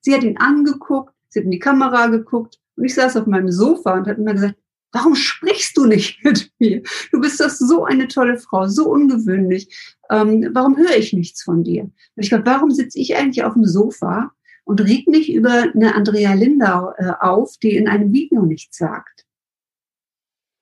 Sie 0.00 0.14
hat 0.14 0.22
ihn 0.22 0.36
angeguckt, 0.36 1.14
sie 1.28 1.40
hat 1.40 1.44
in 1.44 1.50
die 1.50 1.58
Kamera 1.58 2.06
geguckt 2.08 2.60
und 2.76 2.84
ich 2.84 2.94
saß 2.94 3.16
auf 3.16 3.26
meinem 3.26 3.50
Sofa 3.50 3.94
und 3.94 4.06
hat 4.06 4.18
immer 4.18 4.34
gesagt, 4.34 4.56
warum 4.92 5.14
sprichst 5.14 5.76
du 5.76 5.86
nicht 5.86 6.18
mit 6.24 6.50
mir? 6.58 6.82
Du 7.10 7.20
bist 7.20 7.40
doch 7.40 7.50
so 7.50 7.84
eine 7.84 8.08
tolle 8.08 8.38
Frau, 8.38 8.66
so 8.68 8.90
ungewöhnlich. 8.90 9.96
Ähm, 10.10 10.50
warum 10.52 10.76
höre 10.76 10.96
ich 10.96 11.12
nichts 11.12 11.42
von 11.42 11.64
dir? 11.64 11.82
Und 11.82 11.94
ich 12.16 12.28
glaube, 12.28 12.46
warum 12.46 12.70
sitze 12.70 12.98
ich 12.98 13.16
eigentlich 13.16 13.44
auf 13.44 13.54
dem 13.54 13.64
Sofa 13.64 14.32
und 14.66 14.80
reg 14.80 15.06
mich 15.06 15.32
über 15.32 15.70
eine 15.74 15.94
Andrea 15.94 16.34
Lindau 16.34 16.92
äh, 16.98 17.12
auf, 17.20 17.56
die 17.58 17.76
in 17.76 17.88
einem 17.88 18.12
Video 18.12 18.42
nichts 18.42 18.76
sagt? 18.76 19.24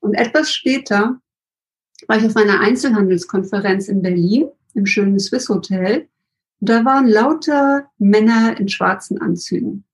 Und 0.00 0.14
etwas 0.14 0.52
später 0.52 1.18
war 2.06 2.18
ich 2.18 2.26
auf 2.26 2.36
einer 2.36 2.60
Einzelhandelskonferenz 2.60 3.88
in 3.88 4.02
Berlin 4.02 4.50
im 4.74 4.84
schönen 4.84 5.18
Swiss 5.18 5.48
Hotel. 5.48 6.08
Und 6.60 6.68
da 6.68 6.84
waren 6.84 7.08
lauter 7.08 7.90
Männer 7.96 8.60
in 8.60 8.68
schwarzen 8.68 9.20
Anzügen. 9.22 9.84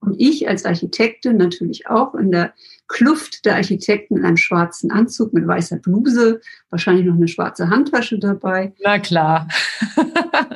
Und 0.00 0.16
ich 0.18 0.48
als 0.48 0.64
Architektin 0.64 1.36
natürlich 1.36 1.86
auch 1.86 2.16
in 2.16 2.32
der 2.32 2.54
Kluft 2.88 3.44
der 3.44 3.54
Architekten 3.54 4.16
in 4.16 4.24
einem 4.24 4.36
schwarzen 4.36 4.90
Anzug 4.90 5.32
mit 5.32 5.46
weißer 5.46 5.76
Bluse, 5.76 6.40
wahrscheinlich 6.70 7.06
noch 7.06 7.14
eine 7.14 7.28
schwarze 7.28 7.70
Handtasche 7.70 8.18
dabei. 8.18 8.74
Na 8.82 8.98
klar. 8.98 9.46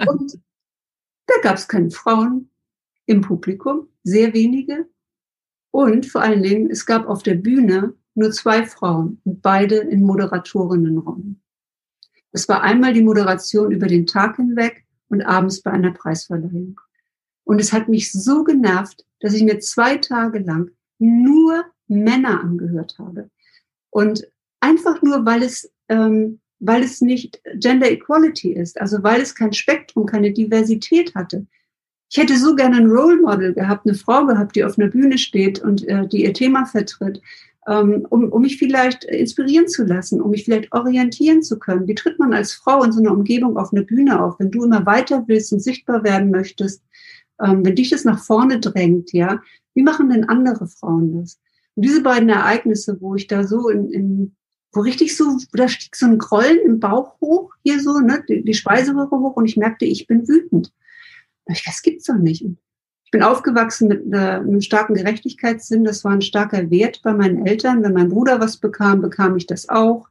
und 0.08 0.40
da 1.28 1.34
gab 1.42 1.54
es 1.54 1.68
keine 1.68 1.92
Frauen 1.92 2.50
im 3.06 3.20
Publikum, 3.20 3.88
sehr 4.02 4.34
wenige. 4.34 4.86
Und 5.70 6.06
vor 6.06 6.22
allen 6.22 6.42
Dingen, 6.42 6.70
es 6.70 6.86
gab 6.86 7.08
auf 7.08 7.22
der 7.22 7.34
Bühne 7.34 7.94
nur 8.14 8.30
zwei 8.32 8.64
Frauen 8.64 9.20
beide 9.24 9.76
in 9.76 10.02
Moderatorinnenrollen. 10.02 11.42
Es 12.32 12.48
war 12.48 12.62
einmal 12.62 12.92
die 12.92 13.02
Moderation 13.02 13.70
über 13.70 13.86
den 13.86 14.06
Tag 14.06 14.36
hinweg 14.36 14.84
und 15.08 15.22
abends 15.22 15.62
bei 15.62 15.70
einer 15.70 15.92
Preisverleihung. 15.92 16.80
Und 17.44 17.60
es 17.60 17.72
hat 17.72 17.88
mich 17.88 18.12
so 18.12 18.42
genervt, 18.44 19.04
dass 19.20 19.34
ich 19.34 19.42
mir 19.42 19.60
zwei 19.60 19.96
Tage 19.98 20.40
lang 20.40 20.70
nur 20.98 21.64
Männer 21.88 22.40
angehört 22.40 22.96
habe. 22.98 23.30
Und 23.90 24.26
einfach 24.60 25.00
nur, 25.02 25.24
weil 25.24 25.42
es, 25.42 25.70
ähm, 25.88 26.40
weil 26.58 26.82
es 26.82 27.00
nicht 27.00 27.40
Gender 27.54 27.90
Equality 27.90 28.52
ist, 28.52 28.80
also 28.80 29.02
weil 29.02 29.20
es 29.20 29.34
kein 29.34 29.52
Spektrum, 29.52 30.06
keine 30.06 30.32
Diversität 30.32 31.14
hatte. 31.14 31.46
Ich 32.08 32.18
hätte 32.18 32.38
so 32.38 32.54
gerne 32.54 32.76
ein 32.76 32.86
Role 32.86 33.20
Model 33.20 33.52
gehabt, 33.52 33.86
eine 33.86 33.96
Frau 33.96 34.26
gehabt, 34.26 34.54
die 34.54 34.64
auf 34.64 34.78
einer 34.78 34.88
Bühne 34.88 35.18
steht 35.18 35.60
und 35.60 35.86
äh, 35.88 36.06
die 36.06 36.24
ihr 36.24 36.32
Thema 36.32 36.64
vertritt, 36.64 37.20
ähm, 37.66 38.06
um, 38.10 38.30
um 38.30 38.42
mich 38.42 38.58
vielleicht 38.58 39.04
inspirieren 39.04 39.66
zu 39.66 39.84
lassen, 39.84 40.20
um 40.20 40.30
mich 40.30 40.44
vielleicht 40.44 40.72
orientieren 40.72 41.42
zu 41.42 41.58
können. 41.58 41.88
Wie 41.88 41.94
tritt 41.94 42.18
man 42.18 42.32
als 42.32 42.52
Frau 42.52 42.84
in 42.84 42.92
so 42.92 43.00
einer 43.00 43.12
Umgebung 43.12 43.56
auf 43.56 43.72
eine 43.72 43.82
Bühne 43.82 44.22
auf, 44.22 44.38
wenn 44.38 44.52
du 44.52 44.64
immer 44.64 44.86
weiter 44.86 45.24
willst 45.26 45.52
und 45.52 45.60
sichtbar 45.60 46.04
werden 46.04 46.30
möchtest, 46.30 46.82
ähm, 47.42 47.64
wenn 47.64 47.74
dich 47.74 47.90
das 47.90 48.04
nach 48.04 48.22
vorne 48.22 48.60
drängt, 48.60 49.12
ja, 49.12 49.40
wie 49.74 49.82
machen 49.82 50.08
denn 50.08 50.24
andere 50.24 50.68
Frauen 50.68 51.20
das? 51.20 51.38
Und 51.74 51.84
diese 51.84 52.02
beiden 52.02 52.28
Ereignisse, 52.28 52.96
wo 53.00 53.14
ich 53.14 53.26
da 53.26 53.44
so 53.44 53.68
in, 53.68 53.90
in 53.90 54.36
wo 54.72 54.80
richtig 54.80 55.16
so, 55.16 55.38
da 55.52 55.68
stieg 55.68 55.96
so 55.96 56.06
ein 56.06 56.18
Grollen 56.18 56.58
im 56.64 56.80
Bauch 56.80 57.20
hoch, 57.20 57.52
hier 57.62 57.80
so, 57.80 57.98
ne, 57.98 58.22
die, 58.28 58.44
die 58.44 58.54
Speiseröhre 58.54 59.10
hoch 59.10 59.36
und 59.36 59.46
ich 59.46 59.56
merkte, 59.56 59.84
ich 59.84 60.06
bin 60.06 60.28
wütend. 60.28 60.72
Ich, 61.46 61.64
das 61.64 61.82
gibt's 61.82 62.06
doch 62.06 62.16
nicht. 62.16 62.44
Ich 63.04 63.10
bin 63.12 63.22
aufgewachsen 63.22 63.88
mit 63.88 64.12
einem 64.12 64.60
starken 64.60 64.94
Gerechtigkeitssinn. 64.94 65.84
Das 65.84 66.04
war 66.04 66.12
ein 66.12 66.22
starker 66.22 66.70
Wert 66.70 67.00
bei 67.02 67.12
meinen 67.12 67.46
Eltern. 67.46 67.82
Wenn 67.82 67.92
mein 67.92 68.08
Bruder 68.08 68.40
was 68.40 68.56
bekam, 68.56 69.00
bekam 69.00 69.36
ich 69.36 69.46
das 69.46 69.68
auch. 69.68 70.08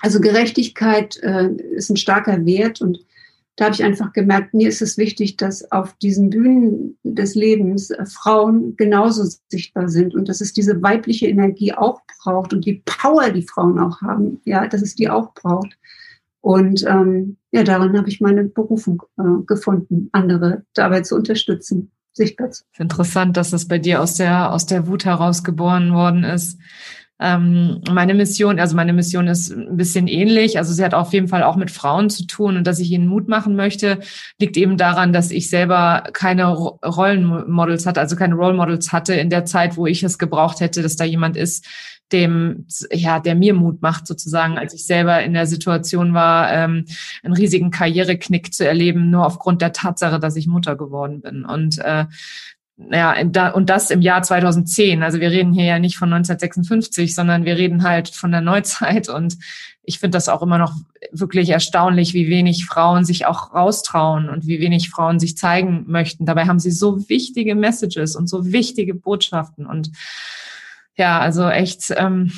Also 0.00 0.20
Gerechtigkeit 0.20 1.16
äh, 1.22 1.48
ist 1.48 1.90
ein 1.90 1.96
starker 1.96 2.44
Wert 2.44 2.80
und 2.80 2.98
da 3.56 3.64
habe 3.64 3.74
ich 3.74 3.82
einfach 3.82 4.12
gemerkt, 4.12 4.52
mir 4.52 4.68
ist 4.68 4.82
es 4.82 4.98
wichtig, 4.98 5.38
dass 5.38 5.72
auf 5.72 5.94
diesen 5.94 6.28
Bühnen 6.28 6.98
des 7.02 7.34
Lebens 7.34 7.90
äh, 7.90 8.04
Frauen 8.04 8.76
genauso 8.76 9.24
sichtbar 9.48 9.88
sind 9.88 10.14
und 10.14 10.28
dass 10.28 10.42
es 10.42 10.52
diese 10.52 10.82
weibliche 10.82 11.26
Energie 11.26 11.72
auch 11.72 12.02
braucht 12.22 12.52
und 12.52 12.66
die 12.66 12.82
Power, 12.84 13.30
die 13.30 13.42
Frauen 13.42 13.78
auch 13.78 14.02
haben, 14.02 14.42
ja, 14.44 14.68
dass 14.68 14.82
es 14.82 14.94
die 14.94 15.08
auch 15.08 15.32
braucht. 15.32 15.78
Und 16.46 16.84
ähm, 16.86 17.38
ja, 17.50 17.64
darin 17.64 17.98
habe 17.98 18.08
ich 18.08 18.20
meine 18.20 18.44
Berufung 18.44 19.02
äh, 19.18 19.44
gefunden, 19.48 20.10
andere 20.12 20.62
dabei 20.74 21.00
zu 21.00 21.16
unterstützen, 21.16 21.90
sichtbar 22.12 22.52
zu. 22.52 22.62
Interessant, 22.78 23.36
dass 23.36 23.50
das 23.50 23.66
bei 23.66 23.78
dir 23.78 24.00
aus 24.00 24.14
der 24.14 24.52
aus 24.52 24.64
der 24.64 24.86
Wut 24.86 25.04
heraus 25.04 25.42
geboren 25.42 25.92
worden 25.92 26.22
ist. 26.22 26.60
Ähm, 27.18 27.80
meine 27.90 28.14
Mission, 28.14 28.60
also 28.60 28.76
meine 28.76 28.92
Mission 28.92 29.26
ist 29.26 29.50
ein 29.50 29.76
bisschen 29.76 30.06
ähnlich. 30.06 30.56
Also 30.56 30.72
sie 30.72 30.84
hat 30.84 30.94
auf 30.94 31.12
jeden 31.12 31.26
Fall 31.26 31.42
auch 31.42 31.56
mit 31.56 31.72
Frauen 31.72 32.10
zu 32.10 32.28
tun 32.28 32.56
und 32.56 32.64
dass 32.64 32.78
ich 32.78 32.92
ihnen 32.92 33.08
Mut 33.08 33.26
machen 33.26 33.56
möchte, 33.56 33.98
liegt 34.38 34.56
eben 34.56 34.76
daran, 34.76 35.12
dass 35.12 35.32
ich 35.32 35.50
selber 35.50 36.04
keine 36.12 36.52
Rollenmodels 36.52 37.86
hatte, 37.86 37.98
also 37.98 38.14
keine 38.14 38.36
Role 38.36 38.54
Models 38.54 38.92
hatte 38.92 39.14
in 39.14 39.30
der 39.30 39.46
Zeit, 39.46 39.76
wo 39.76 39.86
ich 39.86 40.04
es 40.04 40.16
gebraucht 40.16 40.60
hätte, 40.60 40.80
dass 40.80 40.94
da 40.94 41.04
jemand 41.04 41.36
ist, 41.36 41.66
dem, 42.12 42.66
ja, 42.92 43.20
der 43.20 43.34
mir 43.34 43.54
Mut 43.54 43.82
macht, 43.82 44.06
sozusagen, 44.06 44.58
als 44.58 44.74
ich 44.74 44.86
selber 44.86 45.22
in 45.22 45.34
der 45.34 45.46
Situation 45.46 46.14
war, 46.14 46.52
ähm, 46.52 46.84
einen 47.22 47.34
riesigen 47.34 47.70
Karriereknick 47.70 48.54
zu 48.54 48.66
erleben, 48.66 49.10
nur 49.10 49.26
aufgrund 49.26 49.62
der 49.62 49.72
Tatsache, 49.72 50.20
dass 50.20 50.36
ich 50.36 50.46
Mutter 50.46 50.76
geworden 50.76 51.20
bin. 51.20 51.44
Und 51.44 51.78
äh, 51.78 52.06
ja, 52.78 53.14
und 53.54 53.70
das 53.70 53.90
im 53.90 54.02
Jahr 54.02 54.22
2010. 54.22 55.02
Also 55.02 55.18
wir 55.18 55.30
reden 55.30 55.54
hier 55.54 55.64
ja 55.64 55.78
nicht 55.78 55.96
von 55.96 56.12
1956, 56.12 57.14
sondern 57.14 57.46
wir 57.46 57.56
reden 57.56 57.82
halt 57.82 58.10
von 58.10 58.30
der 58.30 58.42
Neuzeit. 58.42 59.08
Und 59.08 59.38
ich 59.82 59.98
finde 59.98 60.16
das 60.16 60.28
auch 60.28 60.42
immer 60.42 60.58
noch 60.58 60.74
wirklich 61.10 61.48
erstaunlich, 61.48 62.12
wie 62.12 62.28
wenig 62.28 62.66
Frauen 62.66 63.06
sich 63.06 63.24
auch 63.24 63.54
raustrauen 63.54 64.28
und 64.28 64.46
wie 64.46 64.60
wenig 64.60 64.90
Frauen 64.90 65.18
sich 65.18 65.38
zeigen 65.38 65.84
möchten. 65.86 66.26
Dabei 66.26 66.44
haben 66.46 66.58
sie 66.58 66.70
so 66.70 67.08
wichtige 67.08 67.54
Messages 67.54 68.14
und 68.14 68.28
so 68.28 68.52
wichtige 68.52 68.92
Botschaften. 68.92 69.64
Und 69.64 69.90
ja, 70.96 71.20
also 71.20 71.48
echt 71.48 71.92
ähm, 71.96 72.32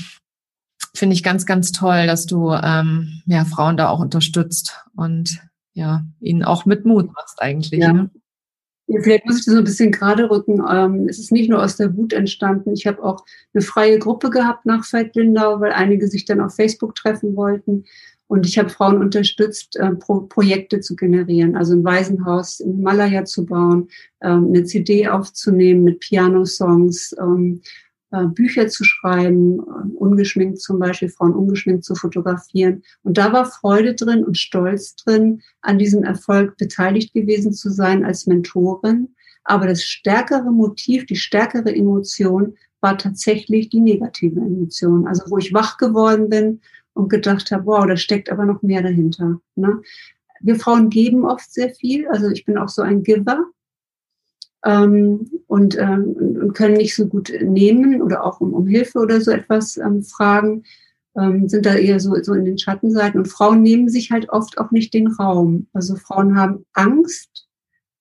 finde 0.95 1.15
ich 1.15 1.23
ganz, 1.23 1.47
ganz 1.47 1.73
toll, 1.73 2.07
dass 2.07 2.27
du 2.27 2.53
ähm, 2.53 3.23
ja 3.27 3.45
Frauen 3.45 3.77
da 3.77 3.89
auch 3.89 4.01
unterstützt 4.01 4.85
und 4.97 5.41
ja 5.75 6.05
ihnen 6.21 6.43
auch 6.43 6.67
mit 6.67 6.85
Mut 6.85 7.13
machst 7.15 7.41
eigentlich. 7.41 7.81
Ja. 7.81 7.93
Ne? 7.93 8.11
Vielleicht 9.03 9.27
muss 9.27 9.39
ich 9.39 9.45
das 9.45 9.53
so 9.53 9.59
ein 9.59 9.65
bisschen 9.65 9.93
gerade 9.93 10.31
rücken. 10.31 10.63
Ähm, 10.69 11.09
es 11.09 11.19
ist 11.19 11.31
nicht 11.31 11.51
nur 11.51 11.63
aus 11.63 11.77
der 11.77 11.95
Wut 11.95 12.15
entstanden. 12.15 12.73
Ich 12.73 12.87
habe 12.87 13.03
auch 13.03 13.25
eine 13.53 13.63
freie 13.63 13.99
Gruppe 13.99 14.31
gehabt 14.31 14.65
nach 14.65 14.91
Veit 14.91 15.15
Lindau, 15.15 15.61
weil 15.61 15.73
einige 15.73 16.09
sich 16.09 16.25
dann 16.25 16.41
auf 16.41 16.55
Facebook 16.55 16.95
treffen 16.95 17.37
wollten. 17.37 17.85
Und 18.29 18.47
ich 18.47 18.59
habe 18.59 18.69
Frauen 18.71 18.99
unterstützt, 18.99 19.77
äh, 19.77 19.91
Pro 19.93 20.23
Projekte 20.23 20.81
zu 20.81 20.97
generieren, 20.97 21.57
also 21.57 21.75
ein 21.75 21.85
Waisenhaus 21.85 22.61
im 22.61 22.77
Himalaya 22.77 23.25
zu 23.25 23.47
bauen, 23.47 23.89
ähm, 24.23 24.49
eine 24.49 24.65
CD 24.65 25.09
aufzunehmen 25.09 25.83
mit 25.83 26.01
Piano-Songs, 26.01 27.15
ähm, 27.19 27.63
äh, 27.63 27.88
Bücher 28.11 28.69
zu 28.69 28.85
schreiben, 28.85 29.59
äh, 29.61 29.97
ungeschminkt 29.97 30.61
zum 30.61 30.79
Beispiel, 30.79 31.11
Frauen 31.11 31.35
ungeschminkt 31.35 31.85
zu 31.85 31.95
fotografieren. 31.95 32.83
Und 33.03 33.19
da 33.19 33.33
war 33.33 33.45
Freude 33.45 33.95
drin 33.95 34.25
und 34.25 34.39
Stolz 34.39 34.97
drin, 34.97 35.43
an 35.61 35.79
diesem 35.79 36.05
Erfolg 36.05 36.57
beteiligt 36.57 37.13
gewesen 37.13 37.53
zu 37.53 37.71
sein 37.71 38.05
als 38.05 38.27
Mentorin. 38.27 39.15
Aber 39.45 39.67
das 39.67 39.83
stärkere 39.83 40.51
Motiv, 40.51 41.07
die 41.07 41.17
stärkere 41.17 41.75
Emotion 41.75 42.55
war 42.81 42.97
tatsächlich 42.97 43.69
die 43.69 43.81
negative 43.81 44.41
Emotion. 44.41 45.07
Also 45.07 45.31
wo 45.31 45.39
ich 45.39 45.53
wach 45.53 45.77
geworden 45.79 46.29
bin 46.29 46.61
und 46.95 47.11
gedacht 47.11 47.51
habe, 47.51 47.67
wow, 47.67 47.87
da 47.87 47.97
steckt 47.97 48.31
aber 48.31 48.45
noch 48.45 48.63
mehr 48.63 48.83
dahinter. 48.83 49.41
Ne? 49.57 49.81
Wir 50.41 50.57
Frauen 50.57 50.89
geben 50.89 51.25
oft 51.25 51.53
sehr 51.53 51.71
viel. 51.71 52.07
Also 52.09 52.29
ich 52.29 52.45
bin 52.45 52.57
auch 52.57 52.69
so 52.69 52.83
ein 52.83 53.03
Giver 53.03 53.45
ähm, 54.65 55.31
und, 55.47 55.79
ähm, 55.79 56.15
und 56.41 56.53
können 56.55 56.77
nicht 56.77 56.95
so 56.95 57.07
gut 57.07 57.33
nehmen 57.41 58.03
oder 58.03 58.25
auch 58.25 58.41
um, 58.41 58.53
um 58.53 58.67
Hilfe 58.67 58.99
oder 58.99 59.21
so 59.21 59.31
etwas 59.31 59.77
ähm, 59.77 60.03
fragen, 60.03 60.65
ähm, 61.17 61.49
sind 61.49 61.67
da 61.67 61.75
eher 61.75 62.01
so, 62.01 62.15
so 62.23 62.35
in 62.35 62.45
den 62.45 62.59
Schattenseiten. 62.59 63.21
Und 63.21 63.27
Frauen 63.27 63.63
nehmen 63.63 63.89
sich 63.89 64.11
halt 64.11 64.29
oft 64.31 64.59
auch 64.59 64.71
nicht 64.71 64.95
den 64.95 65.09
Raum. 65.09 65.67
Also 65.73 65.97
Frauen 65.97 66.37
haben 66.37 66.65
Angst 66.73 67.49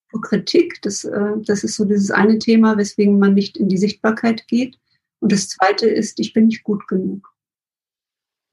vor 0.09 0.21
Kritik. 0.21 0.81
Das, 0.81 1.03
äh, 1.03 1.33
das 1.45 1.63
ist 1.63 1.75
so 1.75 1.85
dieses 1.85 2.11
eine 2.11 2.39
Thema, 2.39 2.77
weswegen 2.77 3.19
man 3.19 3.33
nicht 3.33 3.57
in 3.57 3.69
die 3.69 3.77
Sichtbarkeit 3.77 4.47
geht. 4.47 4.77
Und 5.19 5.31
das 5.31 5.49
zweite 5.49 5.87
ist, 5.87 6.19
ich 6.19 6.33
bin 6.33 6.47
nicht 6.47 6.63
gut 6.63 6.87
genug. 6.87 7.33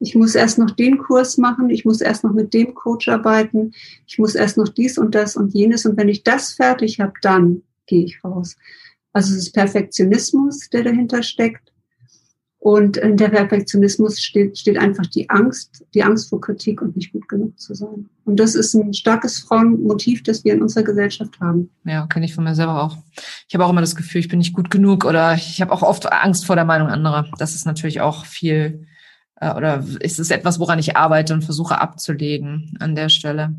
Ich 0.00 0.14
muss 0.14 0.34
erst 0.34 0.58
noch 0.58 0.70
den 0.70 0.98
Kurs 0.98 1.38
machen, 1.38 1.70
ich 1.70 1.84
muss 1.84 2.00
erst 2.00 2.24
noch 2.24 2.32
mit 2.32 2.52
dem 2.52 2.74
Coach 2.74 3.08
arbeiten, 3.08 3.72
ich 4.06 4.18
muss 4.18 4.34
erst 4.34 4.58
noch 4.58 4.68
dies 4.68 4.98
und 4.98 5.14
das 5.14 5.36
und 5.36 5.54
jenes. 5.54 5.86
Und 5.86 5.96
wenn 5.96 6.08
ich 6.08 6.24
das 6.24 6.52
fertig 6.52 7.00
habe, 7.00 7.14
dann 7.22 7.62
gehe 7.86 8.04
ich 8.04 8.22
raus. 8.24 8.56
Also 9.12 9.32
es 9.32 9.44
ist 9.44 9.52
Perfektionismus, 9.52 10.68
der 10.70 10.84
dahinter 10.84 11.22
steckt. 11.22 11.72
Und 12.58 12.96
in 12.96 13.18
der 13.18 13.28
Perfektionismus 13.28 14.22
steht, 14.22 14.56
steht 14.56 14.78
einfach 14.78 15.04
die 15.06 15.28
Angst, 15.28 15.84
die 15.92 16.02
Angst 16.02 16.30
vor 16.30 16.40
Kritik 16.40 16.80
und 16.80 16.96
nicht 16.96 17.12
gut 17.12 17.28
genug 17.28 17.60
zu 17.60 17.74
sein. 17.74 18.08
Und 18.24 18.40
das 18.40 18.54
ist 18.54 18.72
ein 18.72 18.94
starkes 18.94 19.40
Frauenmotiv, 19.40 20.22
das 20.22 20.44
wir 20.44 20.54
in 20.54 20.62
unserer 20.62 20.82
Gesellschaft 20.82 21.38
haben. 21.40 21.68
Ja, 21.84 22.06
kenne 22.06 22.24
ich 22.24 22.34
von 22.34 22.42
mir 22.42 22.54
selber 22.54 22.82
auch. 22.82 22.96
Ich 23.46 23.54
habe 23.54 23.66
auch 23.66 23.70
immer 23.70 23.82
das 23.82 23.96
Gefühl, 23.96 24.22
ich 24.22 24.28
bin 24.28 24.38
nicht 24.38 24.54
gut 24.54 24.70
genug 24.70 25.04
oder 25.04 25.34
ich 25.34 25.60
habe 25.60 25.72
auch 25.72 25.82
oft 25.82 26.10
Angst 26.10 26.46
vor 26.46 26.56
der 26.56 26.64
Meinung 26.64 26.88
anderer. 26.88 27.28
Das 27.36 27.54
ist 27.54 27.66
natürlich 27.66 28.00
auch 28.00 28.24
viel 28.24 28.86
äh, 29.44 29.52
oder 29.52 29.84
ist 30.00 30.18
es 30.18 30.30
etwas, 30.30 30.58
woran 30.58 30.78
ich 30.78 30.96
arbeite 30.96 31.34
und 31.34 31.44
versuche 31.44 31.80
abzulegen 31.80 32.76
an 32.80 32.94
der 32.94 33.10
Stelle. 33.10 33.54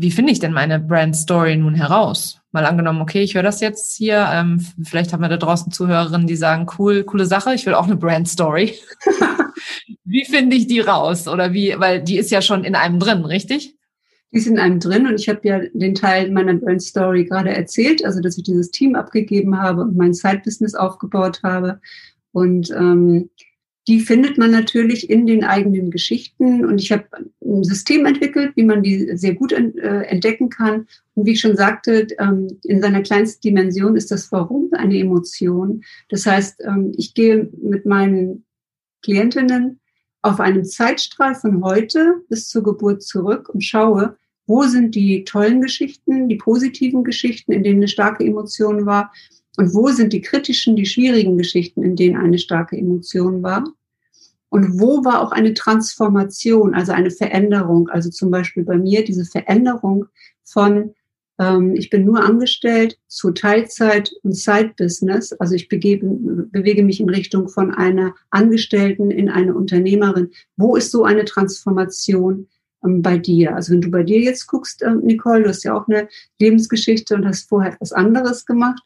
Wie 0.00 0.12
finde 0.12 0.30
ich 0.30 0.38
denn 0.38 0.52
meine 0.52 0.78
Brand 0.78 1.16
Story 1.16 1.56
nun 1.56 1.74
heraus? 1.74 2.40
Mal 2.52 2.64
angenommen, 2.64 3.00
okay, 3.00 3.22
ich 3.22 3.34
höre 3.34 3.42
das 3.42 3.60
jetzt 3.60 3.96
hier. 3.96 4.28
Ähm, 4.32 4.64
vielleicht 4.84 5.12
haben 5.12 5.22
wir 5.22 5.28
da 5.28 5.36
draußen 5.36 5.72
Zuhörerinnen, 5.72 6.28
die 6.28 6.36
sagen, 6.36 6.68
cool, 6.78 7.02
coole 7.02 7.26
Sache, 7.26 7.52
ich 7.52 7.66
will 7.66 7.74
auch 7.74 7.86
eine 7.86 7.96
Brand 7.96 8.28
Story. 8.28 8.74
wie 10.04 10.24
finde 10.24 10.54
ich 10.54 10.68
die 10.68 10.78
raus? 10.78 11.26
Oder 11.26 11.52
wie, 11.52 11.74
weil 11.78 12.00
die 12.00 12.16
ist 12.16 12.30
ja 12.30 12.42
schon 12.42 12.62
in 12.62 12.76
einem 12.76 13.00
drin, 13.00 13.24
richtig? 13.24 13.74
Die 14.30 14.38
ist 14.38 14.46
in 14.46 14.60
einem 14.60 14.78
drin 14.78 15.08
und 15.08 15.18
ich 15.18 15.28
habe 15.28 15.40
ja 15.42 15.60
den 15.72 15.96
Teil 15.96 16.30
meiner 16.30 16.54
Brand 16.54 16.82
Story 16.82 17.24
gerade 17.24 17.50
erzählt, 17.50 18.04
also 18.04 18.20
dass 18.20 18.38
ich 18.38 18.44
dieses 18.44 18.70
Team 18.70 18.94
abgegeben 18.94 19.58
habe 19.58 19.82
und 19.82 19.96
mein 19.96 20.14
Side-Business 20.14 20.76
aufgebaut 20.76 21.40
habe. 21.42 21.80
Und 22.30 22.70
ähm, 22.70 23.30
die 23.88 24.00
findet 24.00 24.36
man 24.36 24.50
natürlich 24.50 25.08
in 25.08 25.26
den 25.26 25.44
eigenen 25.44 25.90
Geschichten. 25.90 26.66
Und 26.66 26.78
ich 26.78 26.92
habe 26.92 27.04
ein 27.42 27.64
System 27.64 28.04
entwickelt, 28.04 28.52
wie 28.54 28.64
man 28.64 28.82
die 28.82 29.16
sehr 29.16 29.34
gut 29.34 29.50
äh, 29.52 30.02
entdecken 30.02 30.50
kann. 30.50 30.86
Und 31.14 31.24
wie 31.24 31.32
ich 31.32 31.40
schon 31.40 31.56
sagte, 31.56 32.06
ähm, 32.18 32.58
in 32.64 32.82
seiner 32.82 33.00
kleinsten 33.00 33.40
Dimension 33.40 33.96
ist 33.96 34.10
das 34.10 34.30
Warum 34.30 34.68
eine 34.72 34.98
Emotion. 34.98 35.82
Das 36.10 36.26
heißt, 36.26 36.62
ähm, 36.66 36.92
ich 36.98 37.14
gehe 37.14 37.50
mit 37.62 37.86
meinen 37.86 38.44
Klientinnen 39.02 39.80
auf 40.20 40.38
einem 40.38 40.64
Zeitstrahl 40.64 41.34
von 41.34 41.64
heute 41.64 42.16
bis 42.28 42.48
zur 42.48 42.62
Geburt 42.62 43.02
zurück 43.02 43.48
und 43.48 43.64
schaue, 43.64 44.18
wo 44.46 44.64
sind 44.64 44.94
die 44.94 45.24
tollen 45.24 45.62
Geschichten, 45.62 46.28
die 46.28 46.36
positiven 46.36 47.04
Geschichten, 47.04 47.52
in 47.52 47.62
denen 47.62 47.80
eine 47.80 47.88
starke 47.88 48.24
Emotion 48.24 48.84
war, 48.84 49.12
und 49.58 49.74
wo 49.74 49.88
sind 49.88 50.12
die 50.12 50.20
kritischen, 50.20 50.76
die 50.76 50.86
schwierigen 50.86 51.36
Geschichten, 51.36 51.82
in 51.82 51.96
denen 51.96 52.16
eine 52.16 52.38
starke 52.38 52.76
Emotion 52.76 53.42
war? 53.42 53.64
Und 54.50 54.80
wo 54.80 55.04
war 55.04 55.20
auch 55.20 55.32
eine 55.32 55.52
Transformation, 55.52 56.74
also 56.74 56.92
eine 56.92 57.10
Veränderung? 57.10 57.88
Also 57.88 58.08
zum 58.08 58.30
Beispiel 58.30 58.62
bei 58.62 58.78
mir 58.78 59.04
diese 59.04 59.24
Veränderung 59.24 60.06
von, 60.44 60.94
ähm, 61.40 61.74
ich 61.74 61.90
bin 61.90 62.04
nur 62.04 62.22
angestellt 62.22 63.00
zu 63.08 63.32
Teilzeit 63.32 64.12
und 64.22 64.36
Side-Business. 64.36 65.32
Also 65.32 65.56
ich 65.56 65.68
begebe, 65.68 66.06
bewege 66.06 66.84
mich 66.84 67.00
in 67.00 67.10
Richtung 67.10 67.48
von 67.48 67.74
einer 67.74 68.14
Angestellten 68.30 69.10
in 69.10 69.28
eine 69.28 69.56
Unternehmerin. 69.56 70.30
Wo 70.56 70.76
ist 70.76 70.92
so 70.92 71.02
eine 71.02 71.24
Transformation? 71.24 72.46
Ähm, 72.84 73.02
bei 73.02 73.18
dir. 73.18 73.56
Also 73.56 73.72
wenn 73.72 73.80
du 73.80 73.90
bei 73.90 74.04
dir 74.04 74.20
jetzt 74.20 74.46
guckst, 74.46 74.84
ähm, 74.84 75.00
Nicole, 75.00 75.42
du 75.42 75.48
hast 75.48 75.64
ja 75.64 75.74
auch 75.74 75.88
eine 75.88 76.06
Lebensgeschichte 76.38 77.16
und 77.16 77.26
hast 77.26 77.48
vorher 77.48 77.72
etwas 77.72 77.92
anderes 77.92 78.46
gemacht 78.46 78.84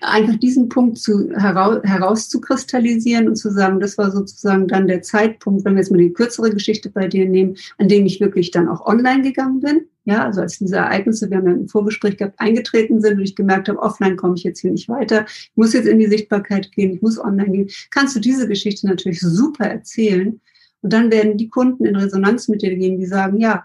einfach 0.00 0.36
diesen 0.36 0.68
Punkt 0.68 0.98
zu, 0.98 1.30
heraus, 1.30 1.80
herauszukristallisieren 1.84 3.28
und 3.28 3.36
zu 3.36 3.50
sagen, 3.50 3.80
das 3.80 3.98
war 3.98 4.10
sozusagen 4.10 4.68
dann 4.68 4.86
der 4.86 5.02
Zeitpunkt, 5.02 5.64
wenn 5.64 5.74
wir 5.74 5.80
jetzt 5.80 5.90
mal 5.90 5.98
die 5.98 6.12
kürzere 6.12 6.50
Geschichte 6.50 6.90
bei 6.90 7.08
dir 7.08 7.28
nehmen, 7.28 7.56
an 7.78 7.88
dem 7.88 8.06
ich 8.06 8.20
wirklich 8.20 8.50
dann 8.50 8.68
auch 8.68 8.84
online 8.86 9.22
gegangen 9.22 9.60
bin. 9.60 9.86
Ja, 10.04 10.24
also 10.24 10.40
als 10.40 10.58
diese 10.58 10.76
Ereignisse, 10.76 11.28
wir 11.30 11.38
haben 11.38 11.46
ja 11.46 11.52
ein 11.52 11.68
Vorgespräch 11.68 12.16
gehabt, 12.16 12.38
eingetreten 12.38 13.00
sind 13.00 13.18
und 13.18 13.24
ich 13.24 13.34
gemerkt 13.34 13.68
habe, 13.68 13.80
offline 13.80 14.16
komme 14.16 14.34
ich 14.36 14.44
jetzt 14.44 14.60
hier 14.60 14.70
nicht 14.70 14.88
weiter, 14.88 15.24
ich 15.26 15.50
muss 15.56 15.72
jetzt 15.72 15.88
in 15.88 15.98
die 15.98 16.06
Sichtbarkeit 16.06 16.70
gehen, 16.70 16.94
ich 16.94 17.02
muss 17.02 17.18
online 17.18 17.50
gehen, 17.50 17.70
kannst 17.90 18.14
du 18.14 18.20
diese 18.20 18.46
Geschichte 18.46 18.86
natürlich 18.86 19.20
super 19.20 19.66
erzählen. 19.66 20.40
Und 20.82 20.92
dann 20.92 21.10
werden 21.10 21.36
die 21.36 21.48
Kunden 21.48 21.84
in 21.84 21.96
Resonanz 21.96 22.46
mit 22.46 22.62
dir 22.62 22.76
gehen, 22.76 23.00
die 23.00 23.06
sagen, 23.06 23.38
ja, 23.38 23.64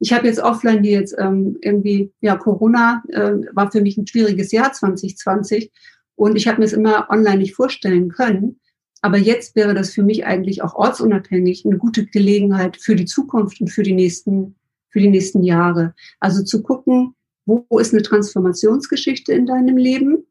ich 0.00 0.12
habe 0.12 0.26
jetzt 0.26 0.40
offline 0.40 0.82
die 0.82 0.90
jetzt 0.90 1.14
ähm, 1.18 1.58
irgendwie, 1.60 2.12
ja, 2.20 2.36
Corona 2.36 3.02
äh, 3.08 3.32
war 3.52 3.70
für 3.70 3.82
mich 3.82 3.98
ein 3.98 4.06
schwieriges 4.06 4.50
Jahr 4.50 4.72
2020 4.72 5.70
und 6.16 6.36
ich 6.36 6.48
habe 6.48 6.58
mir 6.58 6.64
es 6.64 6.72
immer 6.72 7.08
online 7.10 7.38
nicht 7.38 7.54
vorstellen 7.54 8.08
können. 8.08 8.58
Aber 9.02 9.18
jetzt 9.18 9.56
wäre 9.56 9.74
das 9.74 9.92
für 9.92 10.02
mich 10.02 10.26
eigentlich 10.26 10.62
auch 10.62 10.74
ortsunabhängig 10.74 11.64
eine 11.64 11.78
gute 11.78 12.06
Gelegenheit 12.06 12.76
für 12.76 12.96
die 12.96 13.06
Zukunft 13.06 13.60
und 13.60 13.68
für 13.68 13.82
die 13.82 13.94
nächsten, 13.94 14.56
für 14.90 15.00
die 15.00 15.08
nächsten 15.08 15.42
Jahre. 15.42 15.94
Also 16.18 16.42
zu 16.42 16.62
gucken, 16.62 17.14
wo 17.46 17.78
ist 17.78 17.92
eine 17.92 18.02
Transformationsgeschichte 18.02 19.32
in 19.32 19.46
deinem 19.46 19.76
Leben, 19.76 20.26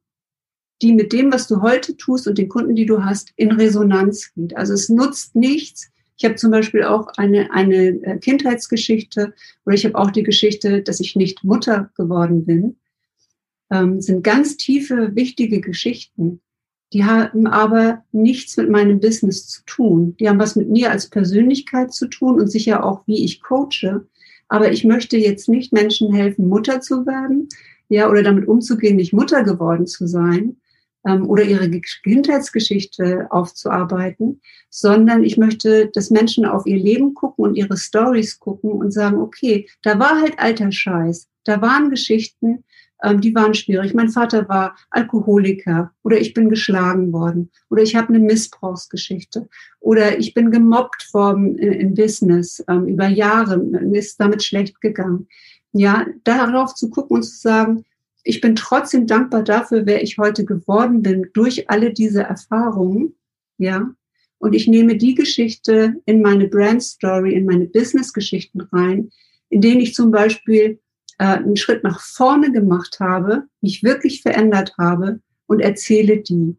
die 0.82 0.94
mit 0.94 1.14
dem, 1.14 1.32
was 1.32 1.48
du 1.48 1.62
heute 1.62 1.98
tust 1.98 2.28
und 2.28 2.38
den 2.38 2.50
Kunden, 2.50 2.76
die 2.76 2.86
du 2.86 3.04
hast, 3.04 3.34
in 3.36 3.52
Resonanz 3.52 4.32
geht. 4.34 4.56
Also 4.56 4.74
es 4.74 4.90
nutzt 4.90 5.36
nichts, 5.36 5.90
ich 6.20 6.26
habe 6.26 6.36
zum 6.36 6.52
Beispiel 6.52 6.84
auch 6.84 7.08
eine, 7.16 7.50
eine 7.54 7.88
äh, 8.04 8.18
Kindheitsgeschichte 8.18 9.34
oder 9.66 9.76
ich 9.76 9.86
habe 9.86 9.96
auch 9.96 10.12
die 10.12 10.24
Geschichte, 10.24 10.84
dass 10.84 11.00
ich 11.00 11.16
nicht 11.16 11.46
Mutter 11.46 11.92
geworden 11.96 12.46
bin. 12.46 12.76
Ähm, 13.72 14.02
sind 14.02 14.22
ganz 14.22 14.58
tiefe, 14.58 15.16
wichtige 15.16 15.62
Geschichten. 15.62 16.42
Die 16.92 17.06
haben 17.06 17.48
aber 17.48 18.04
nichts 18.12 18.58
mit 18.58 18.70
meinem 18.70 19.00
Business 19.00 19.48
zu 19.48 19.62
tun. 19.66 20.18
Die 20.20 20.28
haben 20.28 20.40
was 20.40 20.58
mit 20.58 20.70
mir 20.70 20.92
als 20.92 21.10
Persönlichkeit 21.10 21.94
zu 21.94 22.08
tun 22.08 22.42
und 22.42 22.48
sicher 22.48 22.84
auch, 22.84 23.08
wie 23.08 23.24
ich 23.24 23.42
coache. 23.42 24.06
Aber 24.50 24.74
ich 24.74 24.84
möchte 24.84 25.16
jetzt 25.16 25.48
nicht 25.48 25.72
Menschen 25.72 26.14
helfen, 26.14 26.50
Mutter 26.50 26.82
zu 26.82 27.06
werden, 27.06 27.48
ja, 27.88 28.10
oder 28.10 28.24
damit 28.24 28.46
umzugehen, 28.46 28.98
nicht 28.98 29.14
Mutter 29.14 29.44
geworden 29.44 29.88
zu 29.88 30.06
sein, 30.06 30.58
oder 31.04 31.44
ihre 31.44 31.70
Kindheitsgeschichte 32.04 33.28
aufzuarbeiten, 33.30 34.42
sondern 34.70 35.24
ich 35.24 35.38
möchte, 35.38 35.90
dass 35.94 36.10
Menschen 36.10 36.46
auf 36.46 36.66
ihr 36.66 36.78
Leben 36.78 37.14
gucken 37.14 37.46
und 37.46 37.56
ihre 37.56 37.78
Stories 37.78 38.40
gucken 38.40 38.72
und 38.72 38.92
sagen, 38.92 39.18
okay, 39.18 39.68
da 39.82 39.98
war 39.98 40.22
halt 40.22 40.38
alter 40.38 40.72
Scheiß, 40.72 41.28
da 41.46 41.62
waren 41.62 41.90
Geschichten, 41.90 42.64
ähm, 43.04 43.22
die 43.22 43.34
waren 43.34 43.54
schwierig. 43.54 43.94
Mein 43.94 44.10
Vater 44.10 44.50
war 44.50 44.76
Alkoholiker 44.90 45.92
oder 46.04 46.20
ich 46.20 46.34
bin 46.34 46.50
geschlagen 46.50 47.14
worden 47.14 47.50
oder 47.70 47.82
ich 47.82 47.96
habe 47.96 48.10
eine 48.10 48.20
Missbrauchsgeschichte 48.20 49.48
oder 49.80 50.18
ich 50.18 50.34
bin 50.34 50.52
gemobbt 50.52 51.14
worden 51.14 51.58
im 51.58 51.94
Business 51.94 52.64
ähm, 52.68 52.88
über 52.88 53.08
Jahre, 53.08 53.58
mir 53.58 54.00
ist 54.00 54.20
damit 54.20 54.44
schlecht 54.44 54.82
gegangen. 54.82 55.28
Ja, 55.72 56.08
darauf 56.24 56.74
zu 56.74 56.90
gucken 56.90 57.18
und 57.18 57.24
zu 57.24 57.38
sagen, 57.38 57.86
ich 58.30 58.42
bin 58.42 58.56
trotzdem 58.56 59.08
dankbar 59.08 59.44
dafür, 59.44 59.88
wer 59.88 60.04
ich 60.04 60.20
heute 60.20 60.46
geworden 60.46 61.02
bin, 61.02 61.32
durch 61.34 61.68
alle 61.68 61.92
diese 61.92 62.22
Erfahrungen, 62.22 63.16
ja. 63.58 63.90
Und 64.38 64.54
ich 64.54 64.68
nehme 64.68 64.98
die 64.98 65.16
Geschichte 65.16 65.96
in 66.06 66.22
meine 66.22 66.48
Brand 66.48 66.84
Story, 66.84 67.34
in 67.34 67.46
meine 67.46 67.66
Business-Geschichten 67.66 68.62
rein, 68.72 69.10
in 69.50 69.62
denen 69.62 69.82
ich 69.82 69.96
zum 69.96 70.12
Beispiel 70.12 70.80
äh, 71.18 71.26
einen 71.26 71.58
Schritt 71.58 71.84
nach 71.84 72.00
vorne 72.02 72.52
gemacht 72.52 73.00
habe, 73.00 73.46
mich 73.62 73.82
wirklich 73.82 74.22
verändert 74.22 74.76
habe 74.78 75.22
und 75.48 75.60
erzähle 75.60 76.18
die. 76.18 76.56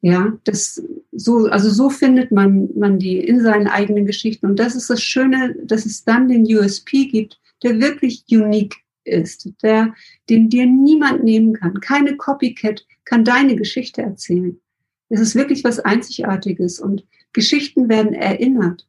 Ja, 0.00 0.38
das 0.44 0.80
so, 1.10 1.46
also 1.46 1.68
so 1.68 1.90
findet 1.90 2.30
man, 2.30 2.68
man 2.76 3.00
die 3.00 3.18
in 3.18 3.42
seinen 3.42 3.66
eigenen 3.66 4.06
Geschichten. 4.06 4.46
Und 4.46 4.60
das 4.60 4.76
ist 4.76 4.88
das 4.88 5.02
Schöne, 5.02 5.56
dass 5.64 5.84
es 5.84 6.04
dann 6.04 6.28
den 6.28 6.44
USP 6.44 7.06
gibt, 7.06 7.40
der 7.64 7.80
wirklich 7.80 8.24
unique 8.30 8.76
ist, 9.08 9.50
der, 9.62 9.94
den 10.28 10.48
dir 10.48 10.66
niemand 10.66 11.24
nehmen 11.24 11.54
kann. 11.54 11.80
Keine 11.80 12.16
Copycat 12.16 12.86
kann 13.04 13.24
deine 13.24 13.56
Geschichte 13.56 14.02
erzählen. 14.02 14.60
Es 15.08 15.20
ist 15.20 15.34
wirklich 15.34 15.64
was 15.64 15.80
Einzigartiges 15.80 16.80
und 16.80 17.04
Geschichten 17.32 17.88
werden 17.88 18.12
erinnert. 18.12 18.86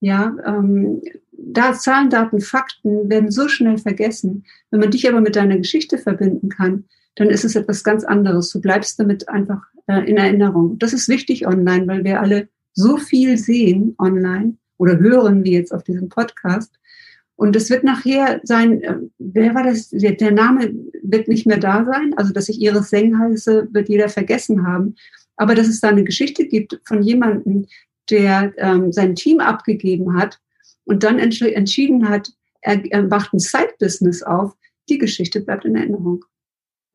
Ja, 0.00 0.36
ähm, 0.46 1.00
da 1.32 1.72
Zahlen, 1.72 2.10
Daten, 2.10 2.40
Fakten 2.40 3.08
werden 3.08 3.30
so 3.30 3.48
schnell 3.48 3.78
vergessen. 3.78 4.44
Wenn 4.70 4.80
man 4.80 4.90
dich 4.90 5.08
aber 5.08 5.20
mit 5.20 5.36
deiner 5.36 5.56
Geschichte 5.56 5.98
verbinden 5.98 6.48
kann, 6.48 6.84
dann 7.14 7.30
ist 7.30 7.44
es 7.44 7.56
etwas 7.56 7.82
ganz 7.82 8.04
anderes. 8.04 8.50
Du 8.50 8.60
bleibst 8.60 9.00
damit 9.00 9.28
einfach 9.28 9.62
äh, 9.86 10.08
in 10.08 10.18
Erinnerung. 10.18 10.78
Das 10.78 10.92
ist 10.92 11.08
wichtig 11.08 11.46
online, 11.46 11.86
weil 11.86 12.04
wir 12.04 12.20
alle 12.20 12.48
so 12.74 12.98
viel 12.98 13.38
sehen 13.38 13.94
online 13.98 14.56
oder 14.76 14.98
hören, 14.98 15.44
wie 15.44 15.52
jetzt 15.52 15.72
auf 15.72 15.82
diesem 15.82 16.08
Podcast, 16.10 16.78
und 17.36 17.54
es 17.54 17.68
wird 17.68 17.84
nachher 17.84 18.40
sein, 18.44 18.82
äh, 18.82 18.96
wer 19.18 19.54
war 19.54 19.62
das? 19.62 19.90
Der 19.90 20.30
Name 20.30 20.74
wird 21.02 21.28
nicht 21.28 21.46
mehr 21.46 21.58
da 21.58 21.84
sein. 21.84 22.14
Also, 22.16 22.32
dass 22.32 22.48
ich 22.48 22.60
Iris 22.60 22.88
Seng 22.88 23.18
heiße, 23.18 23.68
wird 23.72 23.88
jeder 23.88 24.08
vergessen 24.08 24.66
haben. 24.66 24.96
Aber 25.36 25.54
dass 25.54 25.68
es 25.68 25.80
da 25.80 25.88
eine 25.88 26.04
Geschichte 26.04 26.46
gibt 26.46 26.80
von 26.84 27.02
jemandem, 27.02 27.66
der 28.08 28.54
ähm, 28.56 28.90
sein 28.90 29.14
Team 29.14 29.40
abgegeben 29.40 30.16
hat 30.16 30.40
und 30.84 31.02
dann 31.02 31.18
entsch 31.18 31.42
entschieden 31.42 32.08
hat, 32.08 32.32
er, 32.62 32.82
er 32.90 33.02
macht 33.02 33.34
ein 33.34 33.38
Side-Business 33.38 34.22
auf, 34.22 34.56
die 34.88 34.98
Geschichte 34.98 35.40
bleibt 35.40 35.64
in 35.64 35.76
Erinnerung. 35.76 36.24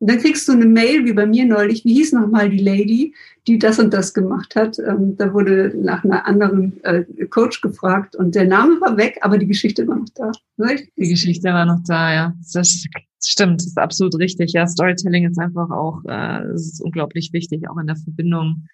Und 0.02 0.10
dann 0.10 0.18
kriegst 0.18 0.48
du 0.48 0.52
eine 0.52 0.66
Mail, 0.66 1.04
wie 1.04 1.12
bei 1.12 1.26
mir 1.26 1.44
neulich, 1.44 1.84
wie 1.84 1.94
hieß 1.94 2.10
nochmal 2.10 2.50
die 2.50 2.58
Lady, 2.58 3.14
die 3.46 3.56
das 3.56 3.78
und 3.78 3.94
das 3.94 4.12
gemacht 4.12 4.56
hat. 4.56 4.76
Ähm, 4.80 5.16
da 5.16 5.32
wurde 5.32 5.72
nach 5.76 6.02
einer 6.02 6.26
anderen 6.26 6.82
äh, 6.82 7.04
Coach 7.26 7.60
gefragt 7.60 8.16
und 8.16 8.34
der 8.34 8.46
Name 8.46 8.80
war 8.80 8.96
weg, 8.96 9.20
aber 9.20 9.38
die 9.38 9.46
Geschichte 9.46 9.86
war 9.86 9.94
noch 9.94 10.08
da. 10.16 10.32
Richtig? 10.58 10.92
Die 10.96 11.08
Geschichte 11.08 11.50
war 11.50 11.66
noch 11.66 11.78
da, 11.86 12.12
ja. 12.12 12.34
Das 12.52 12.84
stimmt, 13.24 13.60
das 13.60 13.68
ist 13.68 13.78
absolut 13.78 14.18
richtig. 14.18 14.54
Ja, 14.54 14.66
Storytelling 14.66 15.30
ist 15.30 15.38
einfach 15.38 15.70
auch, 15.70 16.02
äh, 16.08 16.52
ist 16.52 16.80
unglaublich 16.80 17.32
wichtig, 17.32 17.70
auch 17.70 17.78
in 17.78 17.86
der 17.86 17.94
Verbindung 17.94 18.64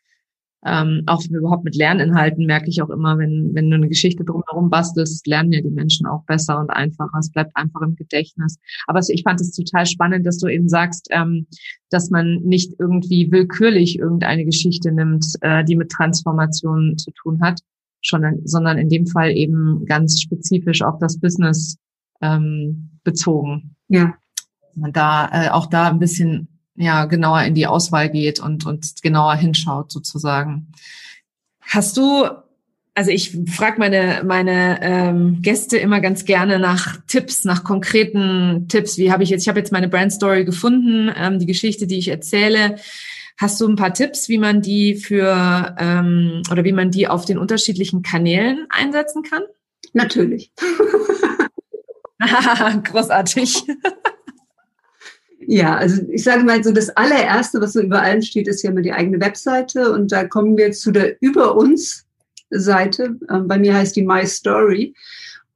ähm, 0.66 1.04
auch 1.06 1.22
überhaupt 1.30 1.64
mit 1.64 1.76
Lerninhalten 1.76 2.44
merke 2.44 2.68
ich 2.68 2.82
auch 2.82 2.90
immer, 2.90 3.16
wenn, 3.16 3.54
wenn 3.54 3.70
du 3.70 3.76
eine 3.76 3.88
Geschichte 3.88 4.24
drumherum 4.24 4.70
bastelst, 4.70 5.26
lernen 5.26 5.52
ja 5.52 5.60
die 5.60 5.70
Menschen 5.70 6.06
auch 6.06 6.24
besser 6.24 6.58
und 6.58 6.70
einfacher. 6.70 7.16
Es 7.18 7.30
bleibt 7.30 7.56
einfach 7.56 7.80
im 7.82 7.94
Gedächtnis. 7.94 8.58
Aber 8.86 9.00
ich 9.06 9.22
fand 9.22 9.40
es 9.40 9.52
total 9.52 9.86
spannend, 9.86 10.26
dass 10.26 10.38
du 10.38 10.48
eben 10.48 10.68
sagst, 10.68 11.08
ähm, 11.10 11.46
dass 11.90 12.10
man 12.10 12.40
nicht 12.42 12.74
irgendwie 12.78 13.30
willkürlich 13.30 13.98
irgendeine 13.98 14.44
Geschichte 14.44 14.90
nimmt, 14.90 15.24
äh, 15.42 15.64
die 15.64 15.76
mit 15.76 15.90
Transformation 15.90 16.98
zu 16.98 17.12
tun 17.12 17.40
hat, 17.40 17.60
schon, 18.00 18.40
sondern 18.44 18.78
in 18.78 18.88
dem 18.88 19.06
Fall 19.06 19.30
eben 19.30 19.86
ganz 19.86 20.20
spezifisch 20.20 20.82
auf 20.82 20.98
das 20.98 21.20
Business 21.20 21.78
ähm, 22.20 22.98
bezogen. 23.04 23.76
Ja. 23.88 24.14
Man 24.74 24.92
da 24.92 25.28
äh, 25.32 25.50
auch 25.50 25.66
da 25.66 25.88
ein 25.88 26.00
bisschen 26.00 26.57
ja 26.78 27.04
genauer 27.04 27.42
in 27.42 27.54
die 27.54 27.66
Auswahl 27.66 28.08
geht 28.10 28.40
und 28.40 28.66
und 28.66 29.02
genauer 29.02 29.36
hinschaut 29.36 29.92
sozusagen. 29.92 30.72
Hast 31.60 31.96
du 31.96 32.26
also 32.94 33.10
ich 33.10 33.36
frage 33.46 33.78
meine 33.78 34.22
meine 34.24 34.80
ähm, 34.82 35.40
Gäste 35.40 35.76
immer 35.78 36.00
ganz 36.00 36.24
gerne 36.24 36.58
nach 36.58 36.96
Tipps, 37.06 37.44
nach 37.44 37.62
konkreten 37.62 38.66
Tipps. 38.68 38.98
Wie 38.98 39.12
habe 39.12 39.22
ich 39.22 39.30
jetzt? 39.30 39.42
Ich 39.42 39.48
habe 39.48 39.60
jetzt 39.60 39.70
meine 39.70 39.88
Brand 39.88 40.12
Story 40.12 40.44
gefunden, 40.44 41.12
ähm, 41.16 41.38
die 41.38 41.46
Geschichte, 41.46 41.86
die 41.86 41.98
ich 41.98 42.08
erzähle. 42.08 42.76
Hast 43.36 43.60
du 43.60 43.68
ein 43.68 43.76
paar 43.76 43.94
Tipps, 43.94 44.28
wie 44.28 44.38
man 44.38 44.62
die 44.62 44.96
für 44.96 45.76
ähm, 45.78 46.42
oder 46.50 46.64
wie 46.64 46.72
man 46.72 46.90
die 46.90 47.06
auf 47.06 47.24
den 47.24 47.38
unterschiedlichen 47.38 48.02
Kanälen 48.02 48.66
einsetzen 48.68 49.22
kann? 49.22 49.42
Natürlich. 49.92 50.50
Großartig. 52.82 53.62
Ja, 55.50 55.76
also 55.76 56.02
ich 56.10 56.24
sage 56.24 56.44
mal 56.44 56.62
so, 56.62 56.72
das 56.72 56.90
allererste, 56.90 57.58
was 57.58 57.72
so 57.72 57.80
über 57.80 58.02
allem 58.02 58.20
steht, 58.20 58.48
ist 58.48 58.62
ja 58.62 58.70
immer 58.70 58.82
die 58.82 58.92
eigene 58.92 59.18
Webseite. 59.18 59.92
Und 59.92 60.12
da 60.12 60.26
kommen 60.26 60.58
wir 60.58 60.72
zu 60.72 60.90
der 60.90 61.16
Über 61.22 61.56
uns 61.56 62.04
Seite. 62.50 63.18
Ähm, 63.30 63.48
bei 63.48 63.58
mir 63.58 63.74
heißt 63.74 63.96
die 63.96 64.02
My 64.02 64.26
Story. 64.26 64.94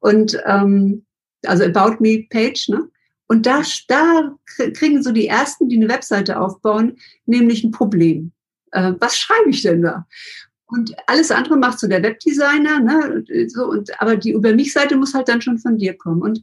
Und 0.01 0.41
ähm, 0.47 1.05
also 1.45 1.65
About 1.65 1.97
Me 2.01 2.25
Page, 2.31 2.71
ne? 2.71 2.89
Und 3.27 3.45
da, 3.45 3.61
da 3.89 4.35
kriegen 4.73 5.03
so 5.03 5.13
die 5.13 5.27
ersten, 5.27 5.69
die 5.69 5.77
eine 5.77 5.91
Webseite 5.91 6.41
aufbauen, 6.41 6.97
nämlich 7.27 7.63
ein 7.63 7.71
Problem. 7.71 8.33
Äh, 8.71 8.95
was 8.99 9.19
schreibe 9.19 9.51
ich 9.51 9.61
denn 9.61 9.83
da? 9.83 10.07
Und 10.69 10.95
alles 11.07 11.31
andere 11.31 11.59
macht 11.59 11.79
so 11.79 11.87
der 11.87 12.03
Webdesigner, 12.03 12.81
ne? 12.81 13.25
So, 13.49 13.67
und, 13.67 14.01
aber 14.01 14.17
die 14.17 14.33
Über 14.33 14.55
mich-Seite 14.55 14.97
muss 14.97 15.13
halt 15.13 15.29
dann 15.29 15.43
schon 15.43 15.59
von 15.59 15.77
dir 15.77 15.93
kommen. 15.99 16.23
Und 16.23 16.43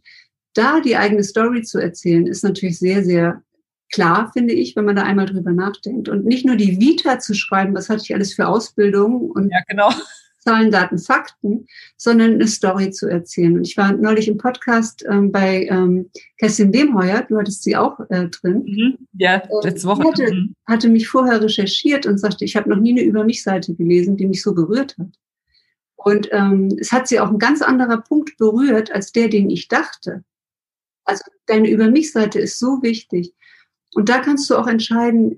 da 0.53 0.79
die 0.79 0.97
eigene 0.97 1.23
Story 1.23 1.63
zu 1.63 1.79
erzählen, 1.79 2.27
ist 2.27 2.43
natürlich 2.43 2.79
sehr, 2.79 3.03
sehr 3.03 3.43
klar, 3.91 4.31
finde 4.33 4.53
ich, 4.53 4.75
wenn 4.75 4.85
man 4.85 4.95
da 4.95 5.03
einmal 5.03 5.25
drüber 5.25 5.51
nachdenkt. 5.51 6.09
Und 6.09 6.25
nicht 6.25 6.45
nur 6.45 6.55
die 6.55 6.79
Vita 6.79 7.19
zu 7.19 7.33
schreiben, 7.33 7.73
was 7.75 7.89
hatte 7.89 8.03
ich 8.03 8.13
alles 8.13 8.33
für 8.33 8.47
Ausbildung 8.47 9.31
und 9.31 9.51
ja, 9.51 9.59
genau. 9.67 9.91
Zahlen, 10.39 10.71
Daten, 10.71 10.97
Fakten, 10.97 11.67
sondern 11.97 12.35
eine 12.35 12.47
Story 12.47 12.91
zu 12.91 13.07
erzählen. 13.07 13.57
Und 13.57 13.67
ich 13.67 13.75
war 13.75 13.91
neulich 13.91 14.27
im 14.27 14.38
Podcast 14.38 15.05
ähm, 15.09 15.31
bei 15.31 15.65
ähm, 15.65 16.09
Kerstin 16.38 16.71
Demheuer, 16.71 17.25
du 17.27 17.38
hattest 17.38 17.63
sie 17.63 17.75
auch 17.75 17.99
äh, 18.09 18.29
drin. 18.29 18.63
Mhm. 18.65 18.97
Ja, 19.13 19.43
letzte 19.63 19.88
Woche. 19.88 20.07
Hatte, 20.07 20.33
mhm. 20.33 20.55
hatte 20.65 20.89
mich 20.89 21.09
vorher 21.09 21.41
recherchiert 21.41 22.05
und 22.05 22.19
sagte, 22.19 22.45
ich 22.45 22.55
habe 22.55 22.69
noch 22.69 22.77
nie 22.77 22.91
eine 22.91 23.01
Über 23.01 23.25
mich-Seite 23.25 23.75
gelesen, 23.75 24.15
die 24.15 24.27
mich 24.27 24.41
so 24.41 24.53
berührt 24.53 24.95
hat. 24.97 25.09
Und 25.97 26.29
ähm, 26.31 26.69
es 26.79 26.93
hat 26.93 27.09
sie 27.09 27.19
auch 27.19 27.29
ein 27.29 27.39
ganz 27.39 27.62
anderer 27.62 27.97
Punkt 27.97 28.38
berührt 28.38 28.91
als 28.91 29.12
der, 29.12 29.27
den 29.27 29.49
ich 29.49 29.67
dachte. 29.67 30.23
Also 31.09 31.23
deine 31.47 31.69
Über 31.69 31.89
mich-Seite 31.89 32.39
ist 32.39 32.59
so 32.59 32.81
wichtig. 32.81 33.33
Und 33.93 34.09
da 34.09 34.19
kannst 34.19 34.49
du 34.49 34.55
auch 34.55 34.67
entscheiden, 34.67 35.37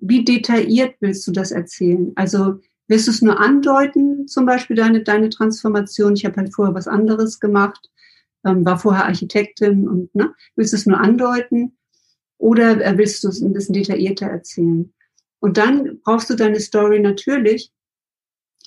wie 0.00 0.24
detailliert 0.24 0.96
willst 1.00 1.26
du 1.26 1.32
das 1.32 1.52
erzählen. 1.52 2.12
Also 2.16 2.60
Willst 2.86 3.06
du 3.06 3.12
es 3.12 3.22
nur 3.22 3.40
andeuten, 3.40 4.28
zum 4.28 4.44
Beispiel 4.44 4.76
deine, 4.76 5.02
deine 5.02 5.30
Transformation? 5.30 6.14
Ich 6.14 6.24
habe 6.24 6.36
halt 6.36 6.54
vorher 6.54 6.74
was 6.74 6.86
anderes 6.86 7.40
gemacht, 7.40 7.90
ähm, 8.44 8.64
war 8.64 8.78
vorher 8.78 9.06
Architektin 9.06 9.88
und 9.88 10.14
ne? 10.14 10.34
willst 10.54 10.74
du 10.74 10.76
es 10.76 10.86
nur 10.86 11.00
andeuten 11.00 11.78
oder 12.36 12.84
äh, 12.84 12.98
willst 12.98 13.24
du 13.24 13.28
es 13.28 13.40
ein 13.40 13.54
bisschen 13.54 13.74
detaillierter 13.74 14.26
erzählen? 14.26 14.92
Und 15.40 15.56
dann 15.56 16.00
brauchst 16.02 16.28
du 16.28 16.34
deine 16.34 16.60
Story 16.60 17.00
natürlich 17.00 17.72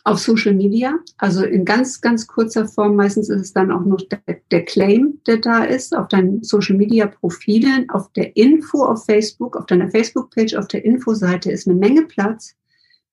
auf 0.08 0.20
Social 0.20 0.54
Media, 0.54 0.98
also 1.18 1.44
in 1.44 1.66
ganz, 1.66 2.00
ganz 2.00 2.28
kurzer 2.28 2.66
Form. 2.66 2.96
Meistens 2.96 3.28
ist 3.28 3.42
es 3.42 3.54
dann 3.54 3.72
auch 3.72 3.84
noch 3.84 4.02
der, 4.08 4.22
der 4.52 4.64
Claim, 4.64 5.20
der 5.28 5.38
da 5.38 5.66
ist, 5.66 5.94
auf 5.94 6.08
deinen 6.08 6.42
Social 6.44 6.78
Media 6.78 7.08
Profilen, 7.08 7.90
auf 7.90 8.10
der 8.14 8.38
Info 8.38 8.86
auf 8.86 9.04
Facebook, 9.04 9.58
auf 9.58 9.66
deiner 9.66 9.92
Facebook-Page, 9.92 10.56
auf 10.56 10.70
der 10.70 10.86
Infoseite 10.86 11.52
ist 11.52 11.68
eine 11.68 11.78
Menge 11.78 12.04
Platz 12.04 12.56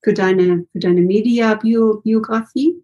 für 0.05 0.15
deine, 0.15 0.67
für 0.71 0.79
deine 0.79 1.01
Media-Biografie. 1.01 2.81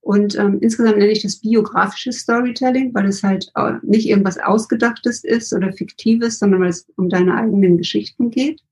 Und 0.00 0.38
ähm, 0.38 0.58
insgesamt 0.62 0.96
nenne 0.96 1.12
ich 1.12 1.22
das 1.22 1.36
biografisches 1.36 2.20
Storytelling, 2.20 2.94
weil 2.94 3.06
es 3.06 3.22
halt 3.22 3.52
nicht 3.82 4.08
irgendwas 4.08 4.38
Ausgedachtes 4.38 5.22
ist 5.22 5.52
oder 5.52 5.70
Fiktives, 5.70 6.38
sondern 6.38 6.62
weil 6.62 6.70
es 6.70 6.86
um 6.96 7.10
deine 7.10 7.34
eigenen 7.34 7.76
Geschichten 7.76 8.30
geht. 8.30 8.62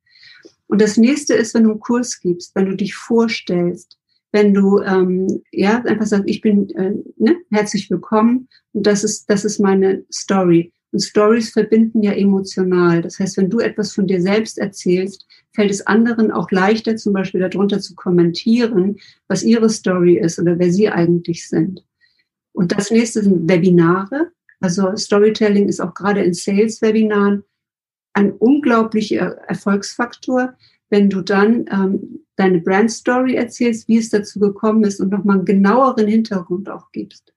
Und 0.67 0.81
das 0.81 0.97
nächste 0.97 1.35
ist, 1.35 1.53
wenn 1.53 1.65
du 1.65 1.73
einen 1.73 1.81
Kurs 1.81 2.21
gibst, 2.21 2.55
wenn 2.55 2.67
du 2.67 2.75
dich 2.75 2.95
vorstellst, 2.95 3.99
wenn 4.33 4.55
du 4.55 4.81
ähm, 4.81 5.43
ja 5.53 5.83
einfach 5.83 6.07
sagst, 6.07 6.29
ich 6.29 6.41
bin 6.41 6.71
äh, 6.71 6.95
ne, 7.17 7.37
herzlich 7.51 7.91
willkommen 7.91 8.49
und 8.73 8.87
das 8.87 9.05
ist 9.05 9.31
das 9.31 9.45
ist 9.45 9.61
meine 9.61 10.05
Story. 10.13 10.73
Und 10.91 11.01
Stories 11.01 11.51
verbinden 11.51 12.03
ja 12.03 12.13
emotional. 12.13 13.01
Das 13.01 13.19
heißt, 13.19 13.39
wenn 13.39 13.49
du 13.49 13.61
etwas 13.61 13.93
von 13.93 14.07
dir 14.07 14.21
selbst 14.21 14.59
erzählst, 14.59 15.27
fällt 15.55 15.71
es 15.71 15.87
anderen 15.87 16.31
auch 16.31 16.51
leichter, 16.51 16.97
zum 16.97 17.15
Beispiel 17.15 17.41
darunter 17.41 17.81
zu 17.81 17.95
kommentieren, 17.95 18.97
was 19.27 19.43
ihre 19.43 19.71
Story 19.71 20.19
ist 20.19 20.39
oder 20.39 20.59
wer 20.59 20.71
sie 20.71 20.91
eigentlich 20.91 21.49
sind. 21.49 21.83
Und 22.53 22.73
das 22.73 22.91
nächste 22.91 23.23
sind 23.23 23.49
Webinare. 23.49 24.33
Also 24.61 24.95
Storytelling 24.97 25.69
ist 25.69 25.81
auch 25.81 25.95
gerade 25.95 26.23
in 26.23 26.35
Sales-Webinaren 26.35 27.43
ein 28.13 28.33
unglaublicher 28.33 29.39
Erfolgsfaktor, 29.49 30.55
wenn 30.93 31.09
du 31.09 31.23
dann 31.23 31.65
ähm, 31.73 32.21
deine 32.37 32.61
Brand-Story 32.61 33.35
erzählst, 33.35 33.89
wie 33.89 33.97
es 33.97 34.11
dazu 34.11 34.39
gekommen 34.39 34.85
ist 34.85 35.01
und 35.01 35.11
nochmal 35.11 35.39
einen 35.39 35.47
genaueren 35.47 36.07
Hintergrund 36.07 36.69
auch 36.69 36.93
gibst. 36.93 37.33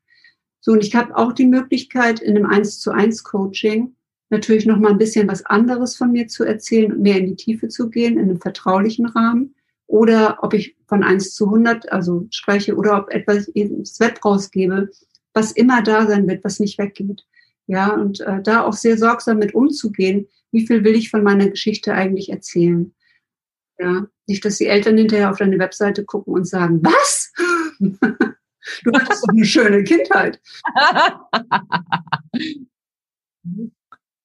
So, 0.59 0.73
und 0.73 0.83
ich 0.83 0.93
habe 0.93 1.15
auch 1.15 1.31
die 1.31 1.47
Möglichkeit, 1.47 2.19
in 2.19 2.35
einem 2.35 2.47
1 2.47 2.81
zu 2.81 2.91
1 2.91 3.23
Coaching 3.23 3.95
natürlich 4.29 4.65
noch 4.65 4.77
mal 4.77 4.91
ein 4.91 4.97
bisschen 4.97 5.29
was 5.29 5.45
anderes 5.45 5.95
von 5.95 6.11
mir 6.11 6.27
zu 6.27 6.43
erzählen 6.43 6.91
und 6.91 7.01
mehr 7.01 7.17
in 7.17 7.27
die 7.27 7.37
Tiefe 7.37 7.69
zu 7.69 7.89
gehen, 7.89 8.17
in 8.17 8.29
einem 8.29 8.41
vertraulichen 8.41 9.05
Rahmen. 9.05 9.55
Oder 9.87 10.39
ob 10.41 10.53
ich 10.53 10.75
von 10.87 11.01
1 11.01 11.33
zu 11.33 11.45
100 11.45 11.93
also 11.93 12.27
spreche 12.31 12.75
oder 12.75 12.97
ob 12.97 13.09
etwas 13.13 13.47
ins 13.47 14.01
Web 14.01 14.19
rausgebe, 14.25 14.89
was 15.33 15.53
immer 15.53 15.81
da 15.81 16.07
sein 16.07 16.27
wird, 16.27 16.43
was 16.43 16.59
nicht 16.59 16.77
weggeht. 16.77 17.25
Ja, 17.67 17.93
und 17.93 18.19
äh, 18.19 18.41
da 18.41 18.63
auch 18.63 18.73
sehr 18.73 18.97
sorgsam 18.97 19.37
mit 19.37 19.55
umzugehen, 19.55 20.27
wie 20.51 20.67
viel 20.67 20.83
will 20.83 20.95
ich 20.95 21.09
von 21.09 21.23
meiner 21.23 21.47
Geschichte 21.47 21.93
eigentlich 21.93 22.29
erzählen. 22.29 22.93
Ja, 23.77 24.05
nicht, 24.27 24.45
dass 24.45 24.57
die 24.57 24.67
Eltern 24.67 24.97
hinterher 24.97 25.29
auf 25.29 25.37
deine 25.37 25.59
Webseite 25.59 26.05
gucken 26.05 26.33
und 26.33 26.47
sagen, 26.47 26.81
was? 26.83 27.31
Du 28.83 28.91
hattest 28.93 29.23
doch 29.23 29.29
eine 29.29 29.45
schöne 29.45 29.83
Kindheit. 29.83 30.39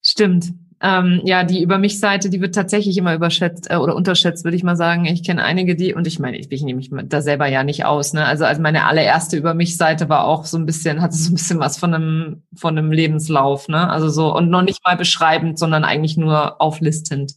Stimmt. 0.02 0.54
Ähm, 0.82 1.20
ja, 1.24 1.44
die 1.44 1.62
über 1.62 1.76
mich 1.76 2.00
Seite, 2.00 2.30
die 2.30 2.40
wird 2.40 2.54
tatsächlich 2.54 2.96
immer 2.96 3.14
überschätzt 3.14 3.70
äh, 3.70 3.76
oder 3.76 3.94
unterschätzt, 3.94 4.44
würde 4.44 4.56
ich 4.56 4.62
mal 4.62 4.76
sagen. 4.76 5.04
Ich 5.04 5.22
kenne 5.22 5.44
einige, 5.44 5.76
die 5.76 5.92
und 5.92 6.06
ich 6.06 6.18
meine, 6.18 6.38
ich, 6.38 6.50
ich 6.50 6.62
nehme 6.62 6.78
mich 6.78 6.90
da 7.04 7.20
selber 7.20 7.46
ja 7.48 7.64
nicht 7.64 7.84
aus. 7.84 8.14
Ne? 8.14 8.24
Also, 8.24 8.46
also 8.46 8.62
meine 8.62 8.86
allererste 8.86 9.36
über 9.36 9.52
mich 9.52 9.76
Seite 9.76 10.08
war 10.08 10.24
auch 10.24 10.46
so 10.46 10.56
ein 10.56 10.64
bisschen, 10.64 11.02
hatte 11.02 11.16
so 11.16 11.30
ein 11.30 11.34
bisschen 11.34 11.58
was 11.58 11.76
von 11.76 11.92
einem 11.92 12.42
von 12.54 12.78
einem 12.78 12.92
Lebenslauf. 12.92 13.68
Ne? 13.68 13.90
Also 13.90 14.08
so 14.08 14.34
und 14.34 14.48
noch 14.48 14.62
nicht 14.62 14.80
mal 14.82 14.96
beschreibend, 14.96 15.58
sondern 15.58 15.84
eigentlich 15.84 16.16
nur 16.16 16.62
auflistend. 16.62 17.34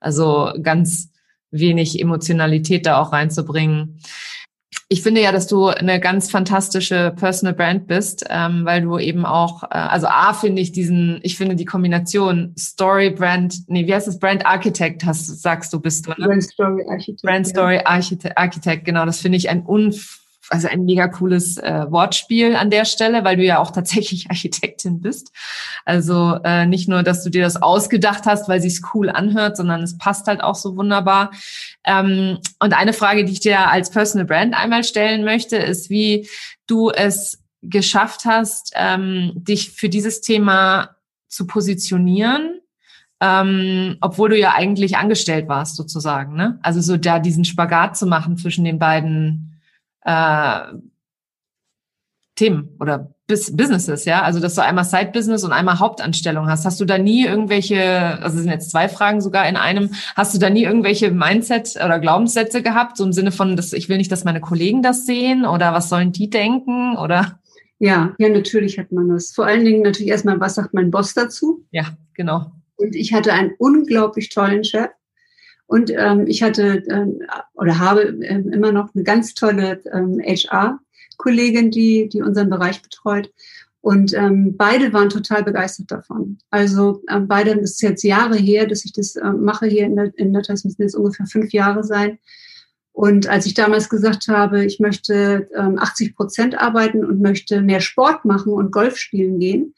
Also 0.00 0.52
ganz 0.62 1.11
wenig 1.52 2.00
Emotionalität 2.00 2.86
da 2.86 3.00
auch 3.00 3.12
reinzubringen 3.12 4.00
ich 4.92 5.02
finde 5.02 5.22
ja, 5.22 5.32
dass 5.32 5.46
du 5.46 5.68
eine 5.68 6.00
ganz 6.00 6.30
fantastische 6.30 7.14
Personal 7.16 7.54
Brand 7.54 7.86
bist, 7.86 8.26
ähm, 8.28 8.66
weil 8.66 8.82
du 8.82 8.98
eben 8.98 9.24
auch, 9.24 9.62
äh, 9.62 9.68
also 9.68 10.06
A 10.06 10.34
finde 10.34 10.60
ich 10.60 10.70
diesen, 10.70 11.18
ich 11.22 11.38
finde 11.38 11.56
die 11.56 11.64
Kombination 11.64 12.54
Story 12.58 13.08
Brand, 13.08 13.54
nee, 13.68 13.86
wie 13.86 13.94
heißt 13.94 14.06
das? 14.06 14.18
Brand 14.18 14.44
Architect, 14.44 15.02
hast, 15.06 15.40
sagst 15.40 15.72
du, 15.72 15.80
bist 15.80 16.06
du, 16.06 16.10
ne? 16.10 16.26
Brand 16.26 16.42
Story 16.42 16.84
Architect. 16.90 17.22
Brand 17.22 17.46
Story 17.46 17.80
Architect, 17.82 18.36
Architect 18.36 18.84
genau, 18.84 19.06
das 19.06 19.20
finde 19.20 19.38
ich 19.38 19.48
ein 19.48 19.62
unf 19.62 20.21
also 20.52 20.68
ein 20.68 20.84
mega 20.84 21.08
cooles 21.08 21.56
äh, 21.56 21.90
Wortspiel 21.90 22.56
an 22.56 22.68
der 22.68 22.84
Stelle, 22.84 23.24
weil 23.24 23.36
du 23.36 23.42
ja 23.42 23.58
auch 23.58 23.70
tatsächlich 23.70 24.26
Architektin 24.30 25.00
bist. 25.00 25.32
Also 25.84 26.38
äh, 26.44 26.66
nicht 26.66 26.88
nur, 26.88 27.02
dass 27.02 27.24
du 27.24 27.30
dir 27.30 27.42
das 27.42 27.60
ausgedacht 27.60 28.24
hast, 28.26 28.48
weil 28.48 28.60
sich's 28.60 28.82
cool 28.92 29.08
anhört, 29.08 29.56
sondern 29.56 29.82
es 29.82 29.96
passt 29.96 30.26
halt 30.26 30.42
auch 30.42 30.54
so 30.54 30.76
wunderbar. 30.76 31.30
Ähm, 31.84 32.38
und 32.60 32.74
eine 32.74 32.92
Frage, 32.92 33.24
die 33.24 33.32
ich 33.32 33.40
dir 33.40 33.70
als 33.70 33.90
Personal 33.90 34.26
Brand 34.26 34.54
einmal 34.54 34.84
stellen 34.84 35.24
möchte, 35.24 35.56
ist, 35.56 35.88
wie 35.88 36.28
du 36.66 36.90
es 36.90 37.42
geschafft 37.62 38.26
hast, 38.26 38.72
ähm, 38.74 39.32
dich 39.34 39.70
für 39.70 39.88
dieses 39.88 40.20
Thema 40.20 40.96
zu 41.28 41.46
positionieren 41.46 42.60
ähm, 43.22 43.98
obwohl 44.00 44.30
du 44.30 44.36
ja 44.36 44.52
eigentlich 44.52 44.96
angestellt 44.96 45.46
warst 45.46 45.76
sozusagen. 45.76 46.34
Ne? 46.34 46.58
Also 46.60 46.80
so 46.80 46.96
da 46.96 47.20
diesen 47.20 47.44
Spagat 47.44 47.96
zu 47.96 48.04
machen 48.04 48.36
zwischen 48.36 48.64
den 48.64 48.80
beiden 48.80 49.51
äh, 50.04 50.60
Themen 52.34 52.76
oder 52.80 53.14
Businesses, 53.26 54.04
ja. 54.04 54.22
Also 54.22 54.40
dass 54.40 54.54
du 54.54 54.62
einmal 54.62 54.84
Side-Business 54.84 55.44
und 55.44 55.52
einmal 55.52 55.78
Hauptanstellung 55.78 56.48
hast. 56.48 56.64
Hast 56.64 56.80
du 56.80 56.84
da 56.84 56.98
nie 56.98 57.24
irgendwelche, 57.24 57.82
also 58.22 58.38
sind 58.38 58.50
jetzt 58.50 58.70
zwei 58.70 58.88
Fragen 58.88 59.20
sogar 59.20 59.48
in 59.48 59.56
einem, 59.56 59.90
hast 60.16 60.34
du 60.34 60.38
da 60.38 60.50
nie 60.50 60.64
irgendwelche 60.64 61.10
Mindset 61.10 61.76
oder 61.76 61.98
Glaubenssätze 61.98 62.62
gehabt, 62.62 62.96
so 62.96 63.04
im 63.04 63.12
Sinne 63.12 63.32
von, 63.32 63.56
dass 63.56 63.72
ich 63.72 63.88
will 63.88 63.96
nicht, 63.96 64.12
dass 64.12 64.24
meine 64.24 64.40
Kollegen 64.40 64.82
das 64.82 65.06
sehen 65.06 65.46
oder 65.46 65.72
was 65.72 65.88
sollen 65.88 66.12
die 66.12 66.30
denken 66.30 66.96
oder? 66.96 67.38
Ja, 67.78 68.14
ja, 68.18 68.28
natürlich 68.28 68.78
hat 68.78 68.92
man 68.92 69.08
das. 69.08 69.32
Vor 69.32 69.46
allen 69.46 69.64
Dingen 69.64 69.82
natürlich 69.82 70.10
erstmal, 70.10 70.38
was 70.38 70.54
sagt 70.54 70.74
mein 70.74 70.90
Boss 70.90 71.14
dazu? 71.14 71.64
Ja, 71.70 71.96
genau. 72.14 72.52
Und 72.76 72.94
ich 72.94 73.12
hatte 73.12 73.32
einen 73.32 73.52
unglaublich 73.58 74.28
tollen 74.28 74.64
Chef. 74.64 74.90
Und 75.72 75.90
ähm, 75.90 76.26
ich 76.26 76.42
hatte 76.42 76.82
ähm, 76.90 77.22
oder 77.54 77.78
habe 77.78 78.02
ähm, 78.02 78.52
immer 78.52 78.72
noch 78.72 78.94
eine 78.94 79.04
ganz 79.04 79.32
tolle 79.32 79.80
ähm, 79.90 80.20
HR-Kollegin, 80.20 81.70
die, 81.70 82.10
die 82.10 82.20
unseren 82.20 82.50
Bereich 82.50 82.82
betreut. 82.82 83.32
Und 83.80 84.12
ähm, 84.12 84.54
beide 84.58 84.92
waren 84.92 85.08
total 85.08 85.42
begeistert 85.44 85.90
davon. 85.90 86.36
Also 86.50 87.02
ähm, 87.08 87.26
beide, 87.26 87.56
das 87.56 87.70
ist 87.70 87.80
jetzt 87.80 88.02
Jahre 88.02 88.36
her, 88.36 88.66
dass 88.66 88.84
ich 88.84 88.92
das 88.92 89.16
ähm, 89.16 89.44
mache 89.44 89.64
hier 89.64 89.86
in 89.86 89.96
der, 89.96 90.12
in 90.18 90.34
der 90.34 90.42
das 90.42 90.62
müssen 90.62 90.82
jetzt 90.82 90.94
ungefähr 90.94 91.24
fünf 91.24 91.54
Jahre 91.54 91.84
sein. 91.84 92.18
Und 92.92 93.26
als 93.28 93.46
ich 93.46 93.54
damals 93.54 93.88
gesagt 93.88 94.28
habe, 94.28 94.66
ich 94.66 94.78
möchte 94.78 95.48
ähm, 95.56 95.78
80 95.78 96.14
Prozent 96.14 96.54
arbeiten 96.54 97.02
und 97.02 97.22
möchte 97.22 97.62
mehr 97.62 97.80
Sport 97.80 98.26
machen 98.26 98.52
und 98.52 98.72
Golf 98.72 98.98
spielen 98.98 99.38
gehen, 99.38 99.74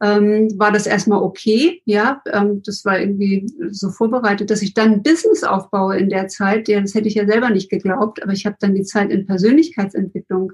ähm, 0.00 0.48
war 0.58 0.70
das 0.70 0.86
erstmal 0.86 1.22
okay. 1.22 1.82
Ja, 1.84 2.22
ähm, 2.32 2.62
das 2.64 2.84
war 2.84 3.00
irgendwie 3.00 3.50
so 3.70 3.90
vorbereitet, 3.90 4.50
dass 4.50 4.62
ich 4.62 4.74
dann 4.74 4.92
ein 4.92 5.02
Business 5.02 5.42
aufbaue 5.42 5.98
in 5.98 6.08
der 6.08 6.28
Zeit. 6.28 6.68
Ja, 6.68 6.80
das 6.80 6.94
hätte 6.94 7.08
ich 7.08 7.14
ja 7.14 7.26
selber 7.26 7.50
nicht 7.50 7.70
geglaubt, 7.70 8.22
aber 8.22 8.32
ich 8.32 8.46
habe 8.46 8.56
dann 8.60 8.74
die 8.74 8.84
Zeit 8.84 9.10
in 9.10 9.26
Persönlichkeitsentwicklung 9.26 10.52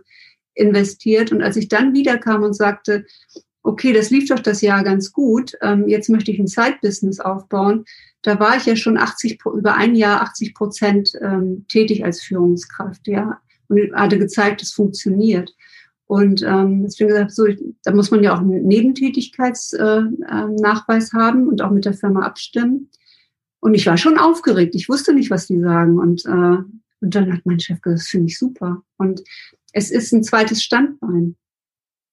investiert. 0.54 1.32
Und 1.32 1.42
als 1.42 1.56
ich 1.56 1.68
dann 1.68 1.92
wiederkam 1.92 2.42
und 2.42 2.54
sagte, 2.54 3.04
okay, 3.62 3.92
das 3.92 4.10
lief 4.10 4.28
doch 4.28 4.40
das 4.40 4.60
Jahr 4.60 4.84
ganz 4.84 5.12
gut, 5.12 5.52
ähm, 5.62 5.88
jetzt 5.88 6.08
möchte 6.08 6.30
ich 6.30 6.38
ein 6.38 6.46
Side-Business 6.46 7.20
aufbauen, 7.20 7.84
da 8.22 8.38
war 8.40 8.56
ich 8.56 8.66
ja 8.66 8.76
schon 8.76 8.96
80, 8.96 9.40
über 9.54 9.74
ein 9.74 9.94
Jahr 9.94 10.22
80 10.22 10.54
Prozent 10.54 11.12
ähm, 11.20 11.66
tätig 11.68 12.04
als 12.04 12.22
Führungskraft, 12.22 13.06
ja, 13.06 13.40
und 13.68 13.94
hatte 13.94 14.18
gezeigt, 14.18 14.62
es 14.62 14.72
funktioniert. 14.72 15.50
Und 16.06 16.42
ähm, 16.42 16.82
deswegen 16.82 17.08
gesagt, 17.08 17.32
so, 17.32 17.46
da 17.82 17.94
muss 17.94 18.10
man 18.10 18.22
ja 18.22 18.34
auch 18.34 18.40
einen 18.40 18.66
Nebentätigkeitsnachweis 18.66 21.12
äh, 21.12 21.16
äh, 21.16 21.18
haben 21.18 21.48
und 21.48 21.62
auch 21.62 21.70
mit 21.70 21.86
der 21.86 21.94
Firma 21.94 22.26
abstimmen. 22.26 22.90
Und 23.60 23.72
ich 23.74 23.86
war 23.86 23.96
schon 23.96 24.18
aufgeregt. 24.18 24.74
Ich 24.74 24.90
wusste 24.90 25.14
nicht, 25.14 25.30
was 25.30 25.46
die 25.46 25.60
sagen. 25.60 25.98
Und, 25.98 26.26
äh, 26.26 26.58
und 27.00 27.14
dann 27.14 27.32
hat 27.32 27.40
mein 27.44 27.60
Chef 27.60 27.80
gesagt, 27.80 28.02
das 28.02 28.08
finde 28.08 28.26
ich 28.26 28.38
super. 28.38 28.82
Und 28.98 29.22
es 29.72 29.90
ist 29.90 30.12
ein 30.12 30.22
zweites 30.22 30.62
Standbein. 30.62 31.36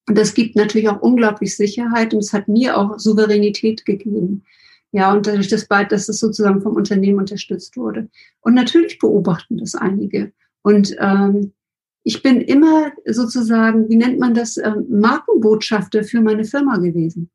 Und 0.07 0.17
das 0.17 0.33
gibt 0.33 0.55
natürlich 0.55 0.89
auch 0.89 1.01
unglaublich 1.01 1.55
Sicherheit 1.55 2.13
und 2.13 2.19
es 2.19 2.33
hat 2.33 2.47
mir 2.47 2.77
auch 2.77 2.97
Souveränität 2.97 3.85
gegeben. 3.85 4.43
Ja, 4.91 5.13
und 5.13 5.27
dadurch, 5.27 5.47
dass, 5.47 5.67
dass 5.67 6.09
es 6.09 6.19
sozusagen 6.19 6.61
vom 6.61 6.75
Unternehmen 6.75 7.19
unterstützt 7.19 7.77
wurde. 7.77 8.09
Und 8.41 8.55
natürlich 8.55 8.99
beobachten 8.99 9.57
das 9.57 9.75
einige. 9.75 10.33
Und 10.63 10.95
ähm, 10.99 11.53
ich 12.03 12.23
bin 12.23 12.41
immer 12.41 12.91
sozusagen, 13.05 13.89
wie 13.89 13.95
nennt 13.95 14.19
man 14.19 14.33
das, 14.33 14.57
ähm, 14.57 14.85
Markenbotschafter 14.89 16.03
für 16.03 16.21
meine 16.21 16.45
Firma 16.45 16.77
gewesen. 16.77 17.29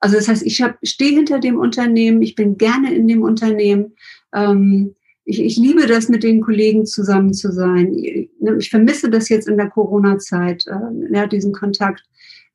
Also 0.00 0.16
das 0.16 0.28
heißt, 0.28 0.42
ich 0.42 0.62
stehe 0.82 1.14
hinter 1.14 1.38
dem 1.38 1.58
Unternehmen, 1.58 2.22
ich 2.22 2.34
bin 2.34 2.58
gerne 2.58 2.92
in 2.92 3.06
dem 3.06 3.22
Unternehmen. 3.22 3.94
Ähm, 4.34 4.96
ich, 5.24 5.40
ich 5.40 5.56
liebe 5.56 5.86
das, 5.86 6.08
mit 6.08 6.24
den 6.24 6.40
Kollegen 6.40 6.84
zusammen 6.86 7.32
zu 7.32 7.52
sein. 7.52 7.94
Ich, 7.94 8.28
ne, 8.40 8.56
ich 8.58 8.68
vermisse 8.68 9.08
das 9.08 9.28
jetzt 9.28 9.46
in 9.46 9.56
der 9.56 9.70
Corona-Zeit, 9.70 10.66
äh, 10.66 11.14
ja, 11.14 11.26
diesen 11.26 11.52
Kontakt. 11.52 12.02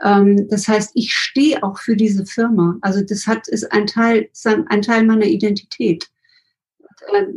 Ähm, 0.03 0.47
das 0.49 0.67
heißt, 0.67 0.91
ich 0.95 1.13
stehe 1.13 1.63
auch 1.63 1.79
für 1.79 1.95
diese 1.95 2.25
Firma. 2.25 2.77
Also 2.81 3.01
das 3.01 3.25
hat 3.25 3.47
ist 3.47 3.71
ein 3.71 3.87
Teil, 3.87 4.27
ist 4.31 4.45
ein 4.45 4.81
Teil 4.81 5.05
meiner 5.05 5.25
Identität. 5.25 6.09
Äh, 7.13 7.27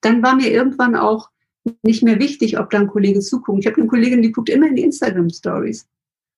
dann 0.00 0.22
war 0.22 0.36
mir 0.36 0.50
irgendwann 0.50 0.94
auch 0.94 1.31
nicht 1.82 2.02
mehr 2.02 2.18
wichtig, 2.18 2.58
ob 2.58 2.70
da 2.70 2.80
ein 2.80 2.88
Kollege 2.88 3.20
zuguckt. 3.20 3.60
Ich 3.60 3.66
habe 3.66 3.80
eine 3.80 3.88
Kollegin, 3.88 4.22
die 4.22 4.32
guckt 4.32 4.48
immer 4.48 4.68
in 4.68 4.76
die 4.76 4.82
Instagram-Stories. 4.82 5.86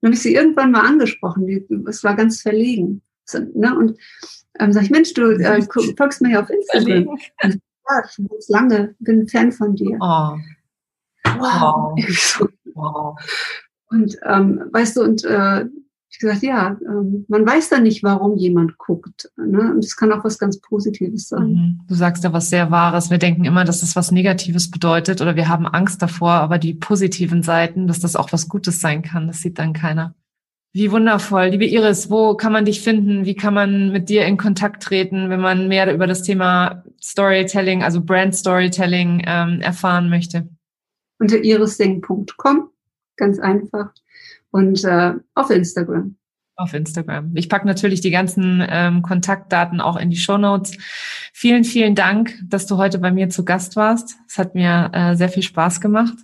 Dann 0.01 0.09
habe 0.09 0.15
ich 0.15 0.23
sie 0.23 0.35
irgendwann 0.35 0.71
mal 0.71 0.87
angesprochen. 0.87 1.47
Die, 1.47 1.67
es 1.89 2.05
war 2.05 2.15
ganz 2.15 2.43
verlegen. 2.43 3.03
So, 3.25 3.39
ne? 3.55 3.77
Und 3.77 3.99
ähm, 4.61 4.73
sag 4.73 4.83
ich, 4.83 4.91
Mensch, 4.91 5.15
du 5.15 5.31
äh, 5.33 5.63
folgst 5.97 6.21
mir 6.21 6.33
ja 6.33 6.43
auf 6.43 6.51
Instagram. 6.51 7.09
Und, 7.09 7.21
ja, 7.43 8.03
ich 8.09 8.17
bin 8.17 8.29
lange, 8.49 8.95
bin 8.99 9.21
ein 9.21 9.29
Fan 9.29 9.53
von 9.53 9.75
dir. 9.75 9.97
Oh. 10.01 10.37
Wow. 11.39 11.99
wow. 12.75 13.19
Und 13.89 14.17
ähm, 14.25 14.65
weißt 14.73 14.97
du, 14.97 15.03
und 15.03 15.25
äh, 15.25 15.65
ich 16.15 16.21
gesagt, 16.21 16.45
ja, 16.45 16.77
ähm, 16.87 17.25
man 17.27 17.45
weiß 17.45 17.71
da 17.71 17.81
nicht, 17.81 18.05
warum 18.05 18.37
jemand 18.37 18.79
guckt. 18.79 19.33
Ne? 19.37 19.73
Und 19.73 19.85
es 19.85 19.97
kann 19.97 20.13
auch 20.13 20.23
was 20.23 20.39
ganz 20.39 20.61
Positives 20.61 21.29
sein. 21.29 21.49
Mhm. 21.49 21.81
Du 21.89 21.95
sagst 21.97 22.23
ja 22.23 22.33
was 22.33 22.51
sehr 22.51 22.71
Wahres. 22.71 23.11
Wir 23.11 23.19
denken 23.19 23.45
immer, 23.45 23.65
dass 23.65 23.81
das 23.81 23.97
was 23.97 24.13
Negatives 24.13 24.71
bedeutet 24.71 25.21
oder 25.21 25.35
wir 25.35 25.49
haben 25.49 25.67
Angst 25.67 26.01
davor, 26.03 26.31
aber 26.31 26.59
die 26.59 26.75
positiven 26.75 27.43
Seiten, 27.43 27.89
dass 27.89 27.99
das 27.99 28.15
auch 28.15 28.33
was 28.33 28.49
Gutes 28.49 28.81
sein 28.81 29.03
kann, 29.03 29.27
das 29.27 29.41
sieht 29.41 29.59
dann 29.59 29.73
keiner. 29.73 30.15
Wie 30.73 30.93
wundervoll. 30.93 31.47
Liebe 31.47 31.67
Iris, 31.67 32.11
wo 32.11 32.37
kann 32.37 32.53
man 32.53 32.65
dich 32.65 32.81
finden? 32.81 33.25
Wie 33.25 33.35
kann 33.35 33.55
man 33.55 33.91
mit 33.91 34.09
dir 34.09 34.25
in 34.25 34.37
Kontakt 34.37 34.85
treten, 34.85 35.31
wenn 35.31 35.41
man 35.41 35.67
mehr 35.67 35.93
über 35.93 36.07
das 36.07 36.23
Thema 36.23 36.85
Storytelling, 37.03 37.83
also 37.83 38.01
Brand 38.01 38.37
Storytelling 38.37 39.25
ähm, 39.27 39.61
erfahren 39.61 40.11
möchte? 40.11 40.49
Unter 41.19 41.43
irissing.com, 41.43 42.71
ganz 43.17 43.41
einfach 43.41 43.93
und 44.55 44.85
äh, 44.85 45.15
auf 45.35 45.51
Instagram. 45.51 46.15
Auf 46.55 46.75
Instagram. 46.75 47.33
Ich 47.35 47.49
packe 47.49 47.67
natürlich 47.67 48.01
die 48.01 48.13
ganzen 48.13 48.65
ähm, 48.69 49.03
Kontaktdaten 49.03 49.81
auch 49.81 49.97
in 49.97 50.11
die 50.11 50.17
Show 50.17 50.39
Notes. 50.39 50.79
Vielen, 51.33 51.65
vielen 51.65 51.97
Dank, 51.97 52.39
dass 52.47 52.67
du 52.67 52.77
heute 52.77 53.01
bei 53.01 53.11
mir 53.11 53.29
zu 53.29 53.45
Gast 53.45 53.75
warst. 53.75 54.15
Es 54.29 54.39
hat 54.39 54.55
mir 54.55 54.91
äh, 54.93 55.17
sehr 55.17 55.29
viel 55.29 55.43
Spaß 55.43 55.81
gemacht. 55.81 56.15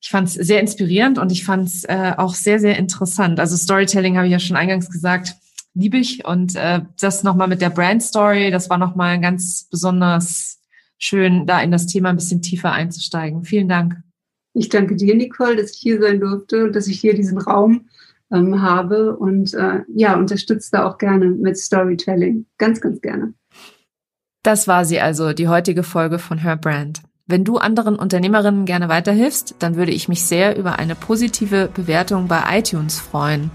Ich 0.00 0.08
fand 0.08 0.28
es 0.28 0.34
sehr 0.34 0.60
inspirierend 0.60 1.18
und 1.18 1.30
ich 1.30 1.44
fand 1.44 1.68
es 1.68 1.84
äh, 1.84 2.14
auch 2.16 2.32
sehr, 2.32 2.60
sehr 2.60 2.78
interessant. 2.78 3.38
Also 3.38 3.58
Storytelling 3.58 4.16
habe 4.16 4.26
ich 4.26 4.32
ja 4.32 4.38
schon 4.38 4.56
eingangs 4.56 4.88
gesagt, 4.88 5.36
liebe 5.74 5.98
ich. 5.98 6.24
Und 6.24 6.56
äh, 6.56 6.80
das 6.98 7.24
nochmal 7.24 7.48
mit 7.48 7.60
der 7.60 7.68
Brand 7.68 8.02
Story, 8.02 8.50
das 8.50 8.70
war 8.70 8.78
nochmal 8.78 9.20
ganz 9.20 9.68
besonders 9.70 10.62
schön, 10.96 11.44
da 11.44 11.60
in 11.60 11.70
das 11.70 11.86
Thema 11.86 12.08
ein 12.08 12.16
bisschen 12.16 12.40
tiefer 12.40 12.72
einzusteigen. 12.72 13.44
Vielen 13.44 13.68
Dank. 13.68 14.02
Ich 14.52 14.68
danke 14.68 14.96
dir, 14.96 15.14
Nicole, 15.14 15.56
dass 15.56 15.72
ich 15.72 15.78
hier 15.78 16.00
sein 16.00 16.20
durfte 16.20 16.64
und 16.64 16.74
dass 16.74 16.86
ich 16.86 17.00
hier 17.00 17.14
diesen 17.14 17.38
Raum 17.38 17.88
ähm, 18.32 18.62
habe 18.62 19.16
und 19.16 19.54
äh, 19.54 19.80
ja, 19.88 20.16
unterstütze 20.16 20.70
da 20.72 20.88
auch 20.88 20.98
gerne 20.98 21.26
mit 21.26 21.56
Storytelling. 21.56 22.46
Ganz, 22.58 22.80
ganz 22.80 23.00
gerne. 23.00 23.34
Das 24.42 24.66
war 24.66 24.84
sie 24.84 25.00
also, 25.00 25.32
die 25.32 25.48
heutige 25.48 25.82
Folge 25.82 26.18
von 26.18 26.38
Her 26.38 26.56
Brand. 26.56 27.02
Wenn 27.26 27.44
du 27.44 27.58
anderen 27.58 27.96
Unternehmerinnen 27.96 28.64
gerne 28.64 28.88
weiterhilfst, 28.88 29.54
dann 29.60 29.76
würde 29.76 29.92
ich 29.92 30.08
mich 30.08 30.24
sehr 30.24 30.58
über 30.58 30.78
eine 30.78 30.96
positive 30.96 31.68
Bewertung 31.72 32.26
bei 32.26 32.42
iTunes 32.58 32.98
freuen. 32.98 33.52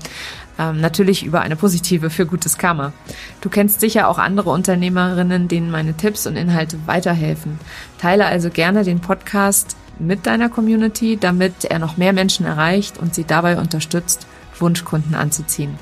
Ähm, 0.57 0.79
natürlich 0.79 1.25
über 1.25 1.41
eine 1.41 1.57
positive 1.57 2.09
für 2.09 2.25
gutes 2.25 2.57
Karma. 2.57 2.93
Du 3.41 3.49
kennst 3.49 3.81
sicher 3.81 4.07
auch 4.07 4.17
andere 4.17 4.51
Unternehmerinnen, 4.51 5.49
denen 5.49 5.71
meine 5.71 5.97
Tipps 5.97 6.25
und 6.27 6.37
Inhalte 6.37 6.77
weiterhelfen. 6.85 7.59
Teile 7.97 8.27
also 8.27 8.49
gerne 8.49 8.85
den 8.85 9.01
Podcast 9.01 9.75
mit 9.99 10.25
deiner 10.25 10.49
Community, 10.49 11.17
damit 11.17 11.65
er 11.65 11.79
noch 11.79 11.97
mehr 11.97 12.13
Menschen 12.13 12.45
erreicht 12.45 12.97
und 12.97 13.15
sie 13.15 13.23
dabei 13.23 13.57
unterstützt, 13.57 14.27
Wunschkunden 14.59 15.15
anzuziehen. 15.15 15.77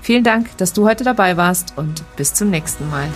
Vielen 0.00 0.24
Dank, 0.24 0.56
dass 0.58 0.72
du 0.72 0.86
heute 0.86 1.04
dabei 1.04 1.36
warst 1.36 1.74
und 1.76 2.04
bis 2.16 2.34
zum 2.34 2.50
nächsten 2.50 2.88
Mal. 2.90 3.08